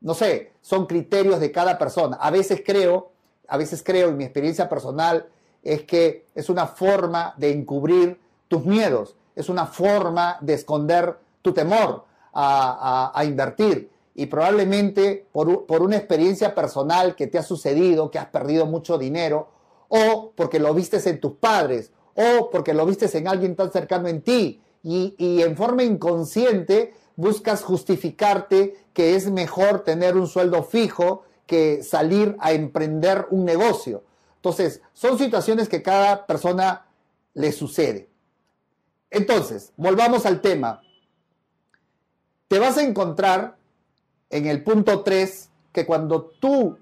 [0.00, 2.16] no sé, son criterios de cada persona.
[2.20, 3.12] A veces creo,
[3.48, 5.28] a veces creo, en mi experiencia personal,
[5.62, 11.52] es que es una forma de encubrir tus miedos, es una forma de esconder tu
[11.52, 13.90] temor a, invertir.
[14.18, 18.98] Y probablemente por, por una experiencia personal que te ha sucedido, que has perdido mucho
[18.98, 19.48] dinero,
[19.86, 24.08] o porque lo vistes en tus padres, o porque lo vistes en alguien tan cercano
[24.08, 30.64] en ti, y, y, en forma inconsciente buscas justificarte que es mejor tener un sueldo
[30.64, 34.02] fijo que salir a emprender un negocio.
[34.34, 36.88] Entonces, son situaciones que cada persona
[37.34, 38.08] le sucede.
[39.10, 40.82] Entonces, volvamos al tema.
[42.48, 43.57] Te vas a encontrar
[44.30, 46.78] en el punto 3 que cuando tú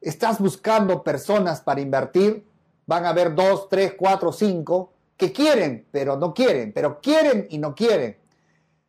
[0.00, 2.44] estás buscando personas para invertir,
[2.86, 7.58] van a haber 2, 3, 4, 5 que quieren, pero no quieren, pero quieren y
[7.58, 8.16] no quieren.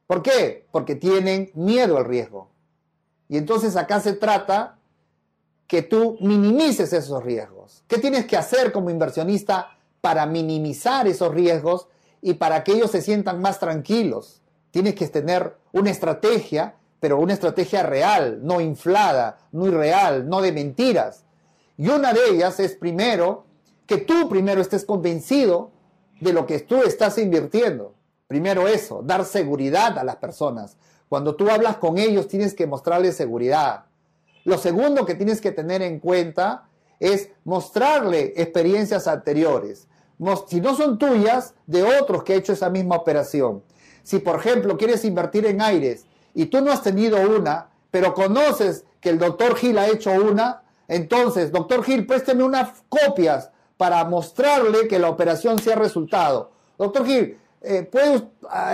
[0.07, 0.67] ¿Por qué?
[0.71, 2.49] Porque tienen miedo al riesgo.
[3.29, 4.77] Y entonces acá se trata
[5.67, 7.83] que tú minimices esos riesgos.
[7.87, 11.87] ¿Qué tienes que hacer como inversionista para minimizar esos riesgos
[12.21, 14.41] y para que ellos se sientan más tranquilos.
[14.71, 20.53] Tienes que tener una estrategia, pero una estrategia real, no inflada, no irreal, no de
[20.53, 21.25] mentiras.
[21.77, 23.43] Y una de ellas es primero
[23.85, 25.71] que tú primero estés convencido
[26.21, 27.93] de lo que tú estás invirtiendo.
[28.27, 30.77] Primero eso, dar seguridad a las personas.
[31.09, 33.83] Cuando tú hablas con ellos tienes que mostrarles seguridad.
[34.45, 36.69] Lo segundo que tienes que tener en cuenta
[37.01, 39.89] es mostrarle experiencias anteriores
[40.47, 43.61] si no son tuyas, de otros que ha hecho esa misma operación.
[44.03, 48.85] Si, por ejemplo, quieres invertir en aires y tú no has tenido una, pero conoces
[48.99, 54.87] que el doctor Gil ha hecho una, entonces, doctor Gil, présteme unas copias para mostrarle
[54.87, 56.51] que la operación sí ha resultado.
[56.77, 58.23] Doctor Gil, eh, ¿puede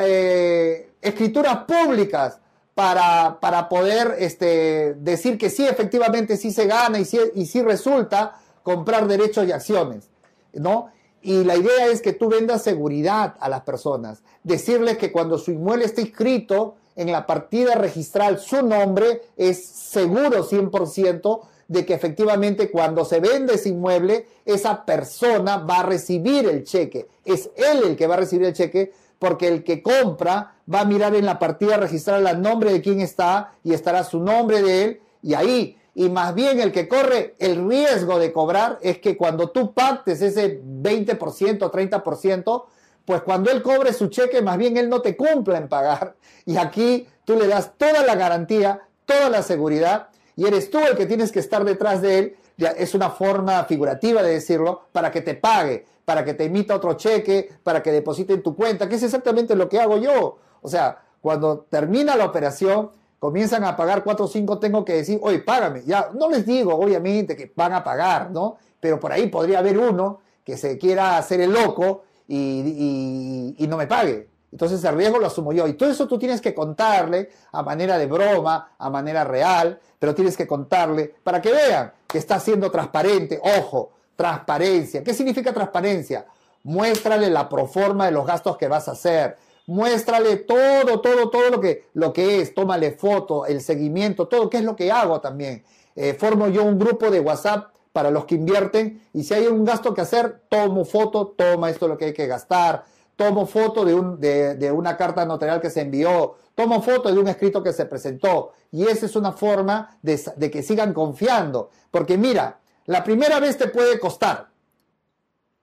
[0.02, 2.40] eh, escrituras públicas
[2.74, 7.62] para, para poder este, decir que sí, efectivamente sí se gana y sí, y sí
[7.62, 10.10] resulta comprar derechos y acciones?
[10.54, 10.92] ¿no?
[11.22, 14.24] Y la idea es que tú vendas seguridad a las personas.
[14.44, 20.46] Decirles que cuando su inmueble está inscrito en la partida registral, su nombre es seguro
[20.46, 26.66] 100% de que efectivamente cuando se vende ese inmueble, esa persona va a recibir el
[26.66, 27.08] cheque.
[27.24, 30.86] Es él el que va a recibir el cheque porque el que compra va a
[30.86, 34.84] mirar en la partida registral el nombre de quién está y estará su nombre de
[34.84, 39.16] él y ahí y más bien el que corre el riesgo de cobrar es que
[39.16, 42.64] cuando tú pactes ese 20%, 30%,
[43.10, 46.16] pues cuando él cobre su cheque, más bien él no te cumpla en pagar.
[46.46, 50.96] Y aquí tú le das toda la garantía, toda la seguridad, y eres tú el
[50.96, 52.38] que tienes que estar detrás de él.
[52.78, 56.94] Es una forma figurativa de decirlo, para que te pague, para que te emita otro
[56.94, 60.38] cheque, para que deposite en tu cuenta, que es exactamente lo que hago yo.
[60.62, 65.18] O sea, cuando termina la operación, comienzan a pagar 4 o 5, tengo que decir,
[65.24, 65.82] oye, págame.
[65.84, 68.58] Ya, no les digo, obviamente, que van a pagar, ¿no?
[68.80, 73.88] Pero por ahí podría haber uno que se quiera hacer el loco y, no me
[73.88, 74.28] pague.
[74.52, 75.68] Entonces el riesgo lo asumo yo.
[75.68, 80.16] Y todo eso tú tienes que contarle a manera de broma, a manera real, pero
[80.16, 83.40] tienes que contarle para que vean que está siendo transparente.
[83.60, 85.04] Ojo, transparencia.
[85.04, 86.26] ¿Qué significa transparencia?
[86.64, 89.38] Muéstrale la proforma de los gastos que vas a hacer
[89.70, 94.58] muéstrale todo, todo, todo lo que, lo que es, tómale foto, el seguimiento, todo, qué
[94.58, 95.64] es lo que hago también.
[95.96, 99.66] Eh, formo yo un grupo de WhatsApp para los que invierten y si hay un
[99.66, 103.94] gasto que hacer, tomo foto, toma esto lo que hay que gastar, tomo foto de,
[103.94, 107.86] un, de, una carta notarial que se envió, tomo foto de un escrito que se
[107.86, 113.40] presentó y esa es una forma de, de que sigan confiando, porque mira, la primera
[113.40, 114.50] vez te puede costar,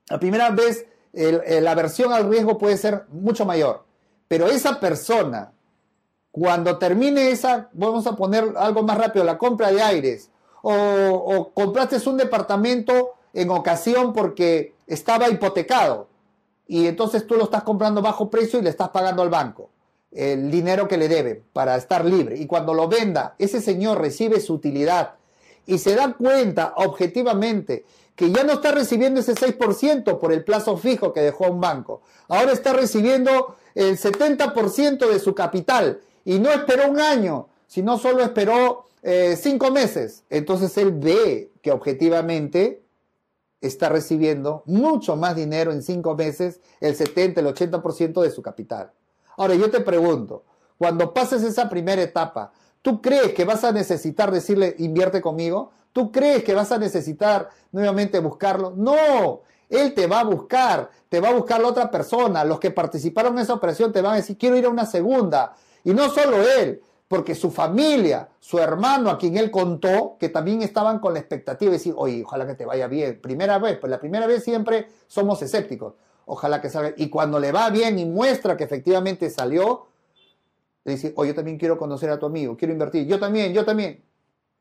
[0.08, 0.86] la primera vez
[1.16, 3.84] la aversión al riesgo puede ser mucho mayor.
[4.28, 5.52] Pero esa persona,
[6.30, 10.30] cuando termine esa, vamos a poner algo más rápido, la compra de aires,
[10.68, 16.08] o, compraste un departamento en ocasión porque estaba hipotecado
[16.66, 19.70] y entonces tú lo estás comprando bajo precio y le estás pagando al banco
[20.10, 22.38] el dinero que le debe para estar libre.
[22.38, 25.14] Y cuando lo venda, ese señor recibe su utilidad
[25.66, 27.84] y se da cuenta objetivamente
[28.16, 32.02] que ya no está recibiendo ese 6% por el plazo fijo que dejó un banco.
[32.28, 38.22] Ahora está recibiendo el 70% de su capital y no esperó un año, sino solo
[38.22, 40.24] esperó eh, cinco meses.
[40.30, 42.82] Entonces él ve que objetivamente
[43.60, 48.92] está recibiendo mucho más dinero en cinco meses, el 70, el 80% de su capital.
[49.36, 50.44] Ahora yo te pregunto,
[50.78, 55.70] cuando pases esa primera etapa, ¿tú crees que vas a necesitar decirle invierte conmigo?
[55.92, 58.74] ¿Tú crees que vas a necesitar nuevamente buscarlo?
[58.76, 62.44] No, él te va a buscar, te va a buscar la otra persona.
[62.44, 65.54] Los que participaron en esa operación te van a decir, quiero ir a una segunda.
[65.84, 70.62] Y no solo él, porque su familia, su hermano a quien él contó, que también
[70.62, 73.20] estaban con la expectativa de decir, oye, ojalá que te vaya bien.
[73.20, 75.94] Primera vez, pues la primera vez siempre somos escépticos.
[76.24, 76.94] Ojalá que salga.
[76.96, 79.86] Y cuando le va bien y muestra que efectivamente salió,
[80.84, 83.06] le dice, oye, yo también quiero conocer a tu amigo, quiero invertir.
[83.06, 84.02] Yo también, yo también.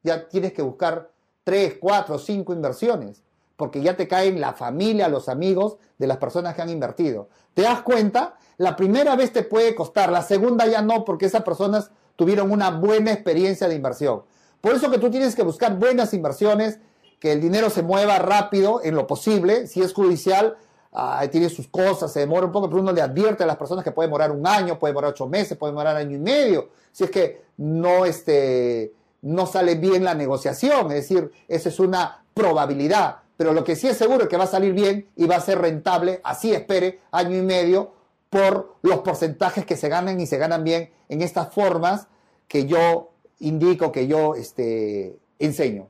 [0.04, 1.10] Ya tienes que buscar
[1.44, 3.24] tres, cuatro, cinco inversiones,
[3.56, 7.30] porque ya te caen la familia, los amigos de las personas que han invertido.
[7.56, 8.38] ¿Te das cuenta?
[8.58, 12.71] La primera vez te puede costar, la segunda ya no, porque esas personas tuvieron una
[12.71, 14.23] buena experiencia de inversión.
[14.62, 16.80] Por eso que tú tienes que buscar buenas inversiones,
[17.19, 20.58] que el dinero se mueva rápido en lo posible, si es judicial,
[21.32, 23.91] tiene sus cosas, se demora un poco, pero uno le advierte a las personas que
[23.91, 27.12] puede demorar un año, puede demorar ocho meses, puede demorar año y medio, si es
[27.12, 33.51] que no, este, no sale bien la negociación, es decir, esa es una probabilidad, pero
[33.51, 35.60] lo que sí es seguro es que va a salir bien y va a ser
[35.60, 37.91] rentable, así espere, año y medio,
[38.36, 42.10] por los porcentajes que se ganan y se ganan bien en estas formas
[42.50, 45.88] que yo indico, que yo este, enseño.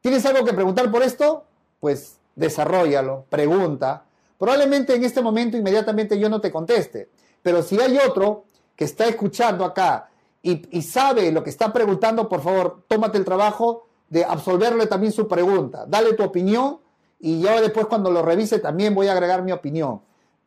[0.00, 1.44] ¿Tienes algo que preguntar por esto?
[1.78, 4.06] Pues desarrollalo, pregunta.
[4.38, 7.10] Probablemente en este momento inmediatamente yo no te conteste,
[7.42, 8.42] pero si hay otro
[8.74, 10.10] que está escuchando acá
[10.42, 15.28] y, sabe lo que está preguntando, por favor, tómate el trabajo de absolverle también su
[15.28, 15.84] pregunta.
[15.86, 16.80] Dale tu opinión
[17.20, 20.00] y yo después cuando lo revise también voy a agregar mi opinión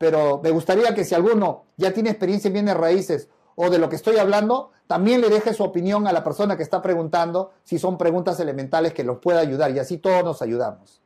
[0.05, 3.89] pero me gustaría que si alguno ya tiene experiencia en bienes raíces o de lo
[3.89, 7.79] que estoy hablando, también le deje su opinión a la persona que está preguntando si
[7.79, 11.01] son preguntas elementales que los pueda ayudar y así todos nos ayudamos.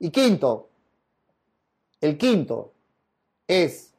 [0.00, 0.70] Y quinto,
[2.00, 2.72] el quinto
[3.46, 3.94] es,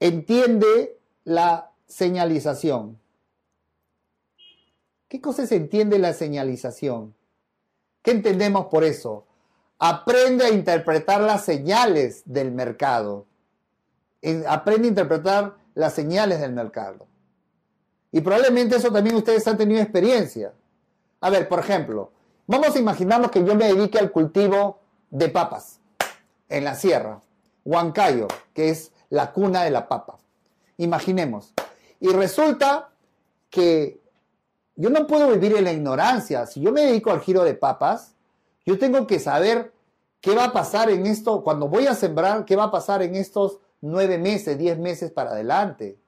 [0.00, 2.98] entiende la señalización.
[5.06, 7.14] ¿Qué cosa se entiende la señalización?
[8.00, 9.25] ¿Qué entendemos por eso?
[9.78, 13.26] Aprende a interpretar las señales del mercado.
[14.48, 17.06] Aprende a interpretar las señales del mercado.
[18.12, 20.52] Y probablemente eso también ustedes han tenido experiencia.
[21.20, 22.12] A ver, por ejemplo,
[22.46, 25.80] vamos a imaginarnos que yo me dedique al cultivo de papas
[26.48, 27.20] en la sierra,
[27.64, 30.18] Huancayo, que es la cuna de la papa.
[30.78, 31.52] Imaginemos.
[32.00, 32.90] Y resulta
[33.50, 34.00] que
[34.76, 36.46] yo no puedo vivir en la ignorancia.
[36.46, 38.14] Si yo me dedico al giro de papas,
[38.66, 39.72] yo tengo que saber
[40.20, 43.14] qué va a pasar en esto, cuando voy a sembrar, qué va a pasar en
[43.14, 45.98] estos nueve meses, diez meses para adelante.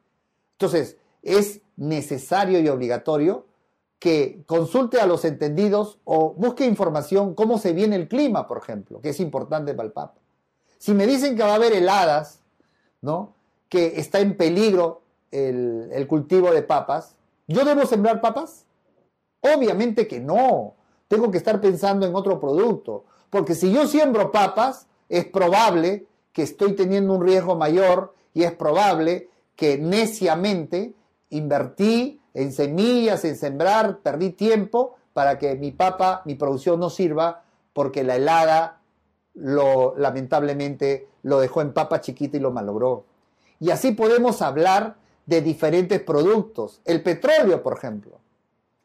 [0.53, 3.47] Entonces, es necesario y obligatorio
[3.99, 9.01] que consulte a los entendidos o busque información cómo se viene el clima, por ejemplo,
[9.01, 10.19] que es importante para el Papa.
[10.79, 12.41] Si me dicen que va a haber heladas,
[13.01, 13.35] ¿no?
[13.69, 17.17] que está en peligro el, el cultivo de papas,
[17.47, 18.65] ¿yo debo sembrar papas?
[19.41, 20.75] Obviamente que no
[21.09, 23.05] tengo que estar pensando en otro producto.
[23.31, 28.53] Porque si yo siembro papas, es probable que estoy teniendo un riesgo mayor y es
[28.53, 30.95] probable que neciamente
[31.31, 37.43] invertí en semillas, en sembrar, perdí tiempo para que mi papa, mi producción no sirva
[37.73, 38.81] porque la helada
[39.35, 43.05] lo lamentablemente lo dejó en papa chiquita y lo malogró.
[43.61, 46.81] Y así podemos hablar de diferentes productos.
[46.85, 48.18] El petróleo, por ejemplo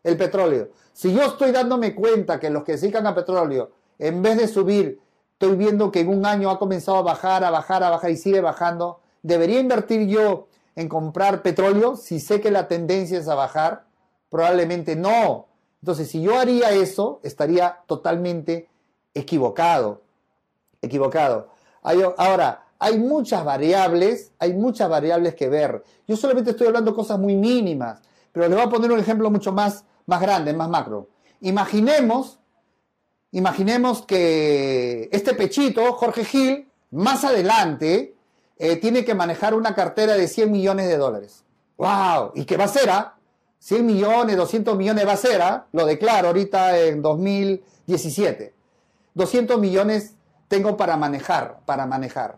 [0.03, 0.69] el petróleo.
[0.91, 4.99] Si yo estoy dándome cuenta que los que se a petróleo, en vez de subir,
[5.33, 8.17] estoy viendo que en un año ha comenzado a bajar, a bajar, a bajar y
[8.17, 13.35] sigue bajando, ¿debería invertir yo en comprar petróleo si sé que la tendencia es a
[13.35, 13.85] bajar?
[14.29, 15.47] Probablemente no.
[15.81, 18.69] Entonces, si yo haría eso, estaría totalmente
[19.13, 20.01] equivocado.
[20.81, 21.49] Equivocado.
[22.17, 25.83] ahora, hay muchas variables, hay muchas variables que ver.
[26.07, 28.01] Yo solamente estoy hablando cosas muy mínimas,
[28.31, 31.09] pero le voy a poner un ejemplo mucho más más grande, más macro.
[31.41, 32.39] Imaginemos,
[33.31, 38.15] imaginemos que este pechito, Jorge Gil, más adelante
[38.57, 41.43] eh, tiene que manejar una cartera de 100 millones de dólares.
[41.77, 42.31] ¡Wow!
[42.35, 42.89] ¿Y qué va a ser?
[43.59, 45.67] 100 millones, 200 millones va a ser, ¿ah?
[45.71, 48.53] lo declaro ahorita en 2017.
[49.13, 50.15] 200 millones
[50.47, 52.37] tengo para manejar, para manejar.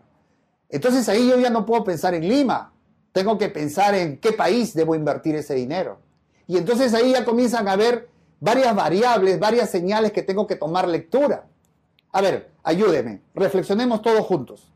[0.68, 2.72] Entonces ahí yo ya no puedo pensar en Lima,
[3.12, 5.98] tengo que pensar en qué país debo invertir ese dinero.
[6.46, 8.08] Y entonces ahí ya comienzan a haber
[8.40, 11.46] varias variables, varias señales que tengo que tomar lectura.
[12.12, 14.72] A ver, ayúdeme, reflexionemos todos juntos.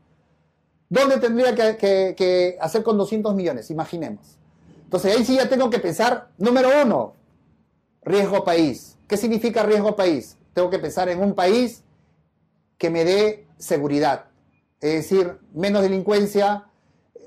[0.89, 3.71] ¿Dónde tendría que, hacer con 200 millones?
[3.71, 4.37] Imaginemos.
[4.83, 7.13] Entonces ahí sí ya tengo que pensar, número uno,
[8.03, 8.97] riesgo país.
[9.07, 10.37] ¿Qué significa riesgo país?
[10.53, 11.83] Tengo que pensar en un país
[12.77, 14.25] que me dé seguridad.
[14.81, 16.67] Es decir, menos delincuencia,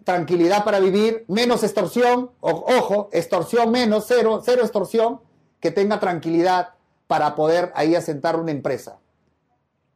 [0.05, 5.21] tranquilidad para vivir, menos extorsión, ojo, extorsión menos, cero, cero extorsión,
[5.61, 6.75] que tenga tranquilidad
[7.07, 8.99] para poder ahí asentar una empresa.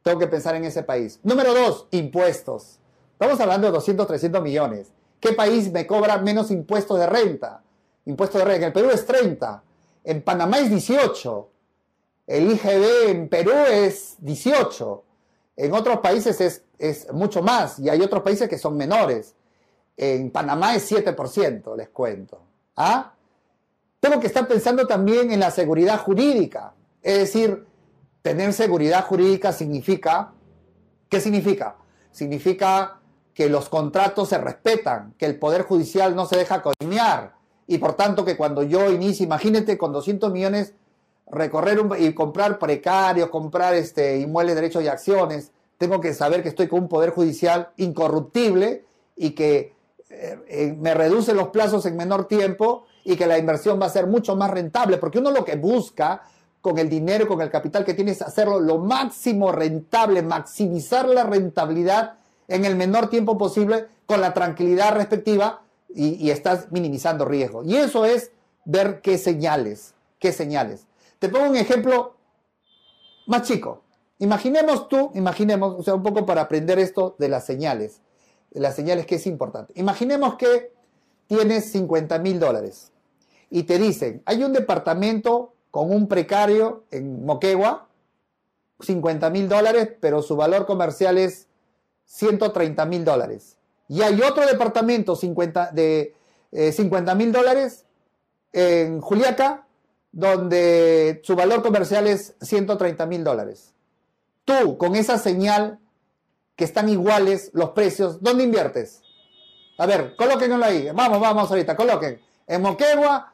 [0.01, 1.19] Tengo que pensar en ese país.
[1.23, 2.79] Número dos, impuestos.
[3.13, 4.91] Estamos hablando de 200, 300 millones.
[5.19, 7.61] ¿Qué país me cobra menos impuestos de renta?
[8.05, 8.65] Impuestos de renta.
[8.65, 9.63] En el Perú es 30.
[10.05, 11.49] En Panamá es 18.
[12.27, 15.03] El IGB en Perú es 18.
[15.57, 17.77] En otros países es, es mucho más.
[17.79, 19.35] Y hay otros países que son menores.
[20.01, 22.39] En Panamá es 7%, les cuento.
[22.77, 23.13] ¿Ah?
[23.99, 26.73] Tengo que estar pensando también en la seguridad jurídica.
[27.01, 27.65] Es decir,
[28.21, 30.31] tener seguridad jurídica significa,
[31.09, 31.75] ¿qué significa?
[32.11, 33.01] Significa
[33.33, 37.33] que los contratos se respetan, que el Poder Judicial no se deja coñar
[37.67, 40.75] y por tanto que cuando yo inicie, imagínate con 200 millones
[41.29, 46.69] recorrer y comprar precarios, comprar este, inmuebles, derechos y acciones, tengo que saber que estoy
[46.69, 48.85] con un Poder Judicial incorruptible
[49.17, 49.73] y que
[50.09, 53.89] eh, eh, me reduce los plazos en menor tiempo y que la inversión va a
[53.89, 56.23] ser mucho más rentable, porque uno lo que busca
[56.61, 61.23] con el dinero, con el capital que tiene es hacerlo lo máximo rentable, maximizar la
[61.23, 62.15] rentabilidad
[62.47, 67.63] en el menor tiempo posible con la tranquilidad respectiva y, estás minimizando riesgo.
[67.63, 68.31] Y eso es
[68.65, 70.87] ver qué señales, qué señales.
[71.19, 72.15] Te pongo un ejemplo
[73.27, 73.83] más chico.
[74.17, 78.01] Imaginemos tú, imaginemos, o sea, un poco para aprender esto de las señales,
[78.51, 79.73] las señales que es importante.
[79.75, 80.71] Imaginemos que
[81.27, 82.91] tienes 50 mil dólares
[83.49, 87.87] y te dicen, hay un departamento con un precario en Moquegua,
[88.79, 91.47] 50 mil dólares, pero su valor comercial es
[92.05, 93.57] 130 mil dólares.
[93.87, 96.15] Y hay otro departamento 50, de
[96.51, 97.85] 50 eh, mil dólares
[98.53, 99.67] en Juliaca,
[100.11, 103.73] donde su valor comercial es 130 mil dólares.
[104.45, 105.79] Tú, con esa señal
[106.59, 109.01] que están iguales los precios, ¿dónde inviertes?
[109.77, 110.89] A ver, colóquenlo ahí.
[110.93, 112.19] Vamos, vamos ahorita, coloquen.
[112.45, 113.33] ¿En Moquegua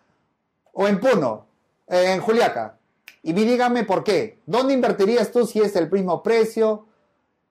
[0.73, 1.47] o en Puno?
[1.88, 2.78] en Juliaca.
[3.23, 4.41] Y dígame por qué.
[4.45, 6.86] ¿Dónde invertirías tú si es el mismo precio?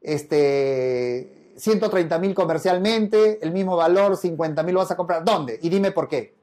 [0.00, 5.24] Este, 130 mil comercialmente, el mismo valor, 50 mil vas a comprar.
[5.24, 5.58] ¿Dónde?
[5.60, 6.36] Y dime por qué.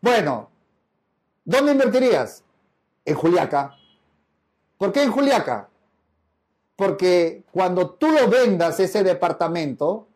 [0.00, 0.50] Bueno,
[1.44, 2.44] ¿dónde invertirías?
[3.04, 3.74] En Juliaca.
[4.78, 5.70] ¿Por qué en Juliaca?
[6.76, 10.08] Porque cuando tú lo vendas ese departamento,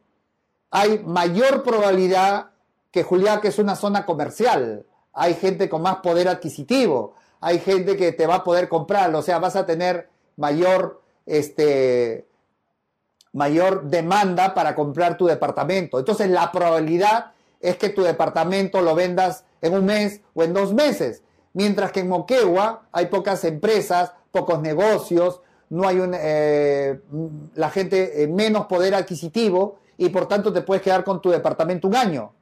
[0.70, 2.50] hay mayor probabilidad
[2.90, 4.84] que Juliaca es una zona comercial
[5.18, 9.20] hay gente con más poder adquisitivo, hay gente que te va a poder comprar, o
[9.20, 12.28] sea, vas a tener mayor, este,
[13.32, 15.98] mayor demanda para comprar tu departamento.
[15.98, 20.72] Entonces la probabilidad es que tu departamento lo vendas en un mes o en dos
[20.72, 21.24] meses.
[21.52, 25.40] Mientras que en Moquegua hay pocas empresas, pocos negocios,
[25.70, 27.00] no hay un, eh,
[27.54, 31.88] la gente eh, menos poder adquisitivo y por tanto te puedes quedar con tu departamento
[31.88, 32.32] un año.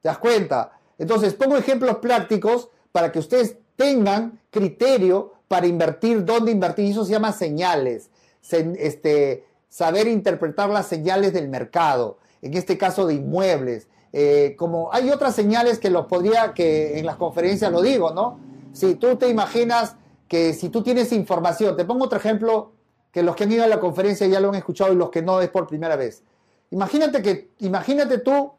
[0.00, 0.72] ¿Te das cuenta?
[0.98, 6.90] Entonces, pongo ejemplos prácticos para que ustedes tengan criterio para invertir, dónde invertir.
[6.90, 8.10] Eso se llama señales.
[8.50, 13.88] este, saber interpretar las señales del mercado, en este caso de inmuebles.
[14.12, 18.38] Eh, como hay otras señales que los podría, que en las conferencias lo digo, ¿no?
[18.72, 19.96] Si tú te imaginas
[20.28, 22.72] que si tú tienes información, te pongo otro ejemplo
[23.16, 25.22] que los que han ido a la conferencia ya lo han escuchado y los que
[25.22, 26.22] no es por primera vez.
[26.70, 28.52] Imagínate que, imagínate tú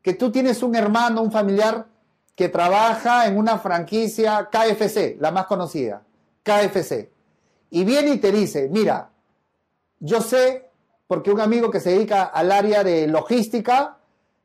[0.00, 1.86] que tú tienes un hermano, un familiar
[2.34, 6.02] que trabaja en una franquicia KFC, la más conocida,
[6.42, 7.10] KFC,
[7.68, 9.10] y viene y te dice, mira,
[9.98, 10.70] yo sé,
[11.06, 13.98] porque un amigo que se dedica al área de logística,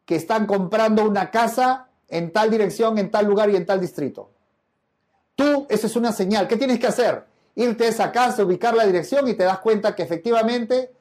[0.03, 4.31] que están comprando una casa en tal dirección, en tal lugar y en tal distrito.
[5.33, 6.45] Tú, eso es una señal.
[6.45, 7.34] ¿Qué tienes que hacer?
[7.55, 10.91] Irte a esa casa, ubicar la dirección y te das cuenta que efectivamente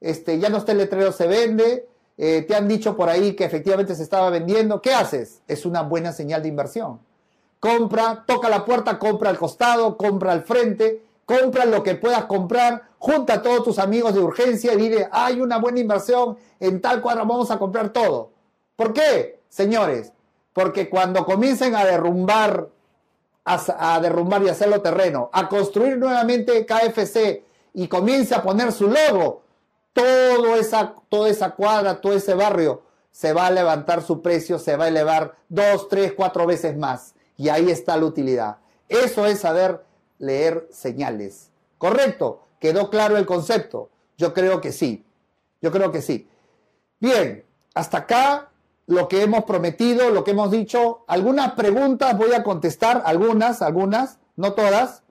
[0.00, 1.88] este, ya no está el letrero, se vende,
[2.18, 5.42] eh, te han dicho por ahí que efectivamente se estaba vendiendo, ¿qué haces?
[5.48, 7.00] Es una buena señal de inversión.
[7.60, 12.90] Compra, toca la puerta, compra al costado, compra al frente, compra lo que puedas comprar,
[12.98, 17.02] junta a todos tus amigos de urgencia y dile, hay una buena inversión, en tal
[17.02, 18.30] cuadro vamos a comprar todo.
[18.76, 20.12] ¿Por qué, señores?
[20.52, 22.68] Porque cuando comiencen a derrumbar,
[23.46, 27.44] a, derrumbar y hacerlo terreno, a construir nuevamente KFC
[27.74, 29.42] y comience a poner su logo,
[29.92, 32.82] todo esa, toda esa cuadra, todo ese barrio,
[33.12, 37.14] se va a levantar su precio, se va a elevar dos, tres, cuatro veces más.
[37.36, 38.56] Y ahí está la utilidad.
[38.88, 39.84] Eso es saber
[40.18, 41.50] leer señales.
[41.78, 42.42] ¿Correcto?
[42.58, 43.90] ¿Quedó claro el concepto?
[44.18, 45.04] Yo creo que sí.
[45.62, 46.28] Yo creo que sí.
[46.98, 47.44] Bien,
[47.74, 48.50] hasta acá
[48.86, 51.04] lo que hemos prometido, lo que hemos dicho.
[51.06, 55.02] Algunas preguntas voy a contestar, algunas, algunas, no todas.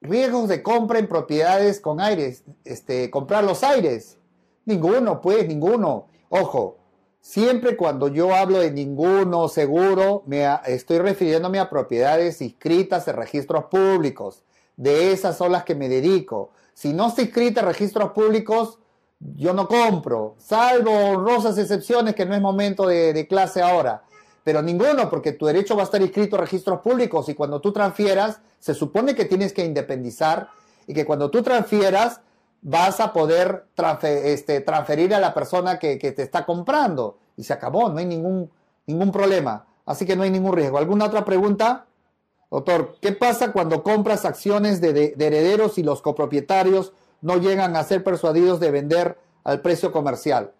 [0.00, 4.18] Riesgos de compra en propiedades con aires, este, comprar los aires.
[4.64, 6.06] Ninguno, pues, ninguno.
[6.28, 6.78] Ojo,
[7.20, 13.64] siempre cuando yo hablo de ninguno seguro, me estoy refiriéndome a propiedades inscritas en registros
[13.64, 14.42] públicos.
[14.76, 16.50] De esas son las que me dedico.
[16.74, 18.78] Si no está inscrita en registros públicos,
[19.18, 24.02] yo no compro, salvo honrosas excepciones que no es momento de, clase ahora.
[24.44, 27.72] Pero ninguno, porque tu derecho va a estar inscrito en registros públicos y cuando tú
[27.72, 30.48] transfieras, se supone que tienes que independizar
[30.86, 32.20] y que cuando tú transfieras,
[32.62, 33.66] vas a poder
[34.02, 37.18] este, transferir a la persona que, te está comprando.
[37.36, 38.50] Y se acabó, no hay ningún,
[38.86, 39.66] ningún problema.
[39.84, 40.78] Así que no hay ningún riesgo.
[40.78, 41.86] ¿Alguna otra pregunta?
[42.50, 48.04] Doctor, ¿qué pasa cuando compras acciones de, herederos y los copropietarios no llegan a ser
[48.04, 50.52] persuadidos de vender al precio comercial?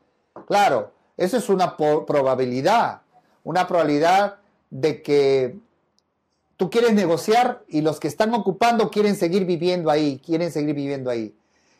[0.47, 3.03] Claro, eso es una probabilidad,
[3.45, 4.37] una probabilidad
[4.71, 5.59] de que
[6.57, 11.11] tú quieres negociar y los que están ocupando quieren seguir viviendo ahí, quieren seguir viviendo
[11.11, 11.35] ahí.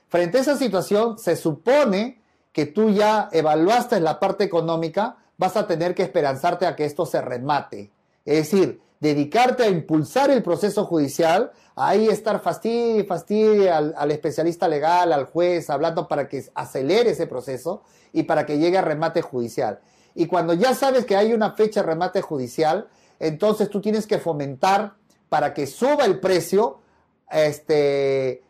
[0.09, 2.21] Frente a esa situación, se supone
[2.53, 7.05] que tú ya evaluaste la parte económica, vas a tener que esperanzarte a que esto
[7.05, 7.91] se remate.
[8.25, 15.13] Es decir, dedicarte a impulsar el proceso judicial, ahí estar fastidio al, al, especialista legal,
[15.13, 17.83] al juez, hablando para que acelere ese proceso
[18.13, 19.81] y para que llegue a remate judicial.
[20.15, 22.89] Y cuando ya sabes que hay una fecha de remate judicial,
[23.19, 24.95] entonces tú tienes que fomentar
[25.29, 26.81] para que suba el precio,
[27.31, 28.43] este,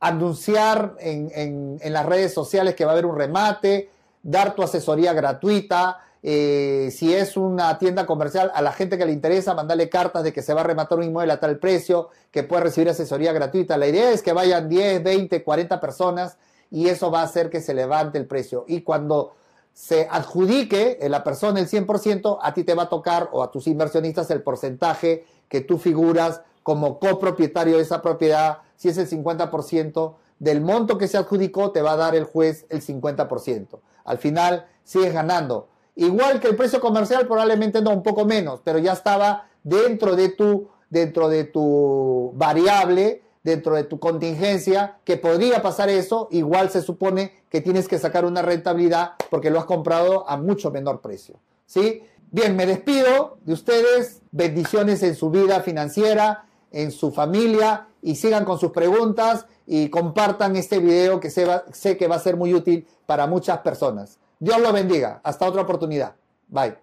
[0.00, 3.90] anunciar en, las redes sociales que va a haber un remate,
[4.22, 5.98] dar tu asesoría gratuita.
[6.22, 10.32] Eh, si es una tienda comercial, a la gente que le interesa, mandarle cartas de
[10.32, 13.78] que se va a rematar un inmueble a tal precio, que puede recibir asesoría gratuita.
[13.78, 16.36] La idea es que vayan 10, 20, 40 personas
[16.70, 18.64] y eso va a hacer que se levante el precio.
[18.68, 19.34] Y cuando
[19.72, 23.66] se adjudique la persona el 100%, a ti te va a tocar o a tus
[23.66, 30.14] inversionistas el porcentaje que tú figuras como copropietario de esa propiedad si es el 50%
[30.38, 33.78] del monto que se adjudicó, te va a dar el juez el 50%.
[34.04, 35.68] Al final sigues ganando.
[36.00, 40.30] Igual que el precio comercial, probablemente no, un poco menos, pero ya estaba dentro de
[40.30, 46.80] tu, dentro de tu variable, dentro de tu contingencia, que podría pasar eso, igual se
[46.80, 51.36] supone que tienes que sacar una rentabilidad porque lo has comprado a mucho menor precio.
[51.66, 52.02] ¿Sí?
[52.30, 54.22] Bien, me despido de ustedes.
[54.32, 60.56] Bendiciones en su vida financiera en su familia y sigan con sus preguntas y compartan
[60.56, 64.18] este video que sé, sé que va a ser muy útil para muchas personas.
[64.40, 65.20] Dios lo bendiga.
[65.22, 66.14] Hasta otra oportunidad.
[66.48, 66.76] Bye.